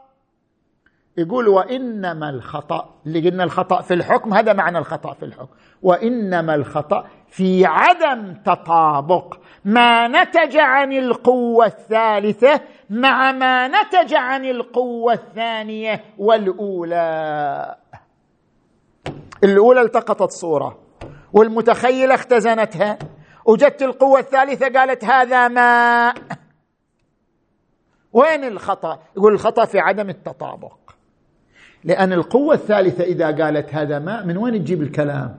[1.17, 5.55] يقول وإنما الخطأ اللي قلنا الخطأ في الحكم هذا معنى الخطأ في الحكم.
[5.83, 12.61] وإنما الخطأ في عدم تطابق ما نتج عن القوة الثالثة
[12.91, 17.77] مع ما نتج عن القوة الثانية والأولى.
[19.45, 20.79] الأولى التقطت صورة
[21.33, 22.99] والمتخيلة اختزنتها.
[23.45, 26.15] وجدت القوة الثالثة قالت هذا ماء
[28.13, 30.77] وين الخطأ؟ يقول الخطأ في عدم التطابق.
[31.85, 35.37] لأن القوة الثالثة إذا قالت هذا ماء من وين تجيب الكلام؟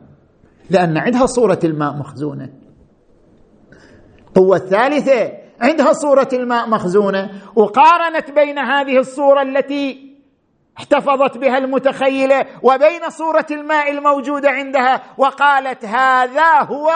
[0.70, 2.50] لأن عندها صورة الماء مخزونة.
[4.28, 5.32] القوة الثالثة
[5.62, 7.42] عندها صورة الماء مخزونة.
[7.56, 10.16] وقارنت بين هذه الصورة التي
[10.78, 16.92] احتفظت بها المتخيلة وبين صورة الماء الموجودة عندها وقالت هذا هو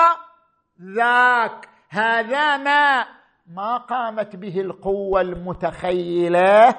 [0.81, 1.69] ذاك.
[1.89, 3.07] هذا ماء
[3.55, 6.75] ما قامت به القوة المتخيلة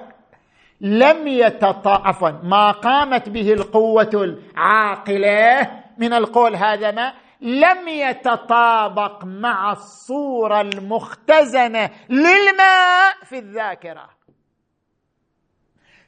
[0.80, 9.72] لم يتطا عفوا ما قامت به القوة العاقلة من القول هذا ما لم يتطابق مع
[9.72, 14.08] الصورة المختزنة للماء في الذاكرة.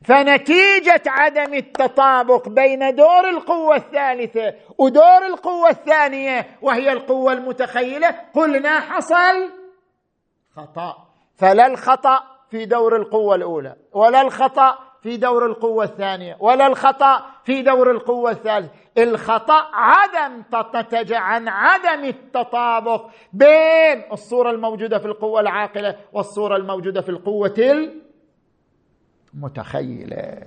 [0.05, 9.51] فنتيجة عدم التطابق بين دور القوة الثالثة ودور القوة الثانية وهي القوة المتخيلة قلنا حصل
[10.57, 10.97] خطأ.
[11.37, 17.63] فلا الخطأ في دور القوة الأولى ولا الخطأ في دور القوة الثانية ولا الخطأ في
[17.63, 18.71] دور القوة الثالثة.
[18.99, 20.43] الخطأ عدم
[20.75, 27.49] نتج عن عدم التطابق بين الصورة الموجودة في القوة العاقلة والصورة الموجودة في القوة
[29.35, 30.39] المتخيلة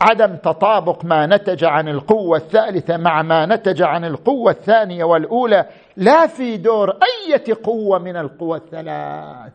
[0.00, 5.66] عدم تطابق ما نتج عن القوة الثالثة مع ما نتج عن القوة الثانية والأولى
[5.96, 9.52] لا في دور أية قوة من القوى الثلاث.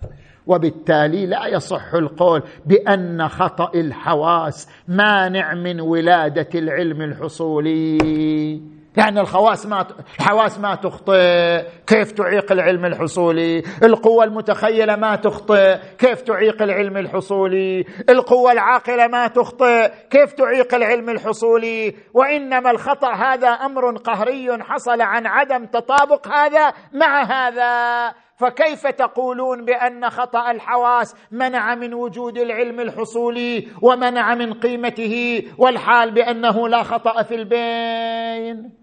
[0.48, 8.62] وبالتالي لا يصح القول بأن خطأ الحواس مانع من ولادة العلم الحصولي.
[8.98, 9.86] يعني الخواص ما
[10.20, 11.62] الحواس ما تخطئ.
[11.88, 15.78] كيف تعيق العلم الحصولي؟ القوة المتخيلة ما تخطئ.
[15.98, 19.92] كيف تعيق العلم الحصولي؟ القوة العاقلة ما تخطئ.
[20.10, 27.24] كيف تعيق العلم الحصولي؟ وإنما الخطأ هذا أمر قهري حصل عن عدم تطابق هذا مع
[27.24, 28.14] هذا.
[28.38, 36.68] فكيف تقولون بأن خطأ الحواس منع من وجود العلم الحصولي ومنع من قيمته؟ والحال بأنه
[36.68, 38.83] لا خطأ في البين.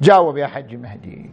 [0.00, 1.30] جاوب يا حج مهدي.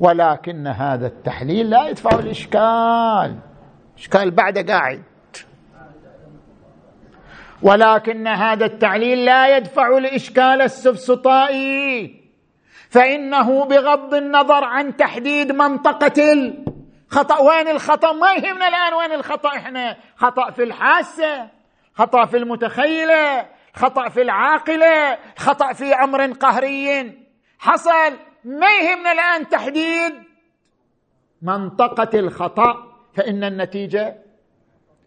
[0.00, 3.38] ولكن هذا التحليل لا يدفع الإشكال.
[3.98, 5.02] إشكال بعد قاعد.
[7.62, 12.20] ولكن هذا التعليل لا يدفع الإشكال السفسطائي.
[12.90, 16.32] فإنه بغض النظر عن تحديد منطقة
[17.12, 21.48] الخطا وين الخطأ؟ ما يهمنا الآن وين الخطأ إحنا؟ خطأ في الحاسة
[21.94, 23.46] خطأ في المتخيلة.
[23.74, 27.18] خطأ في العاقلة خطأ في أمر قهري.
[27.58, 28.18] حصل.
[28.44, 30.12] ما يهمنا الآن تحديد؟
[31.42, 32.74] منطقة الخطأ
[33.16, 34.16] فإن النتيجة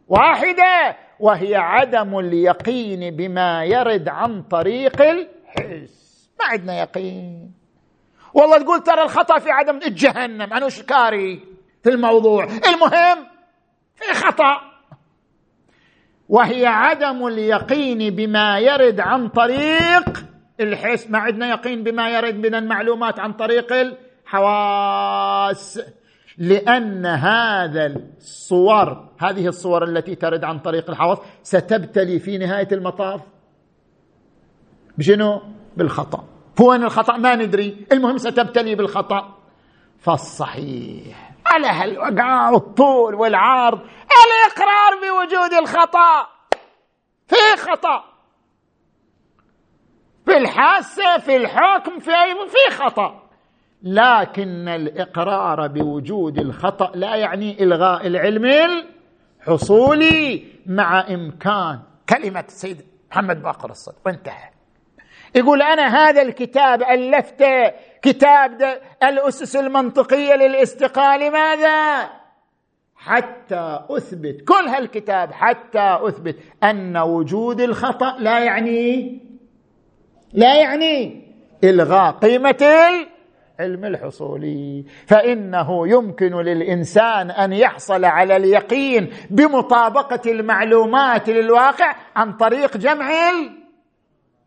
[0.08, 6.30] واحدة وهي عدم اليقين بما يرد عن طريق الحس.
[6.40, 7.54] ما عندنا يقين.
[8.34, 11.44] والله تقول ترى الخطأ في عدم جهنم أنا شكاري
[11.84, 13.28] في الموضوع؟ المهم
[13.96, 14.77] في خطأ.
[16.30, 20.26] وهي عدم اليقين بما يرد عن طريق
[20.60, 21.10] الحس.
[21.10, 23.74] ما عندنا يقين بما يرد من المعلومات عن طريق
[24.26, 25.82] الحواس.
[26.38, 27.86] لأن هذا
[28.18, 33.22] الصور هذه الصور التي ترد عن طريق الحواس ستبتلي في نهاية المطاف.
[34.98, 35.42] بشنو؟
[35.78, 36.24] بالخطأ.
[36.62, 39.38] هو أن الخطأ ما ندري المهم ستبتلي بالخطأ.
[40.00, 41.27] فالصحيح.
[41.54, 43.80] على هالوقع والطول والعرض
[44.26, 46.28] الاقرار بوجود الخطأ.
[47.28, 48.04] في خطأ.
[50.26, 52.12] في الحاسة في الحكم في
[52.48, 53.24] في خطأ.
[53.84, 58.46] لكن الإقرار بوجود الخطأ لا يعني إلغاء العلم
[59.42, 61.80] الحصولي مع إمكان.
[62.10, 64.50] كلمة السيد محمد باقر الصدر وانتهى
[65.36, 67.72] يقول أنا هذا الكتاب ألفته
[68.02, 72.10] كتاب الأسس المنطقية للاستقاء لماذا
[72.96, 79.22] حتى أثبت كل هالكتاب حتى أثبت أن وجود الخطأ لا يعني
[80.34, 81.28] لا يعني
[81.64, 82.58] إلغاء قيمة
[83.60, 84.86] العلم الحصولي.
[85.08, 93.10] فإنه يمكن للإنسان أن يحصل على اليقين بمطابقة المعلومات للواقع عن طريق جمع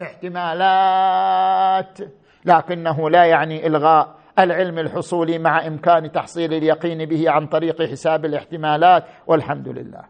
[0.01, 1.99] الاحتمالات.
[2.45, 9.05] لكنه لا يعني إلغاء العلم الحصولي مع إمكان تحصيل اليقين به عن طريق حساب الاحتمالات
[9.27, 10.03] والحمد لله.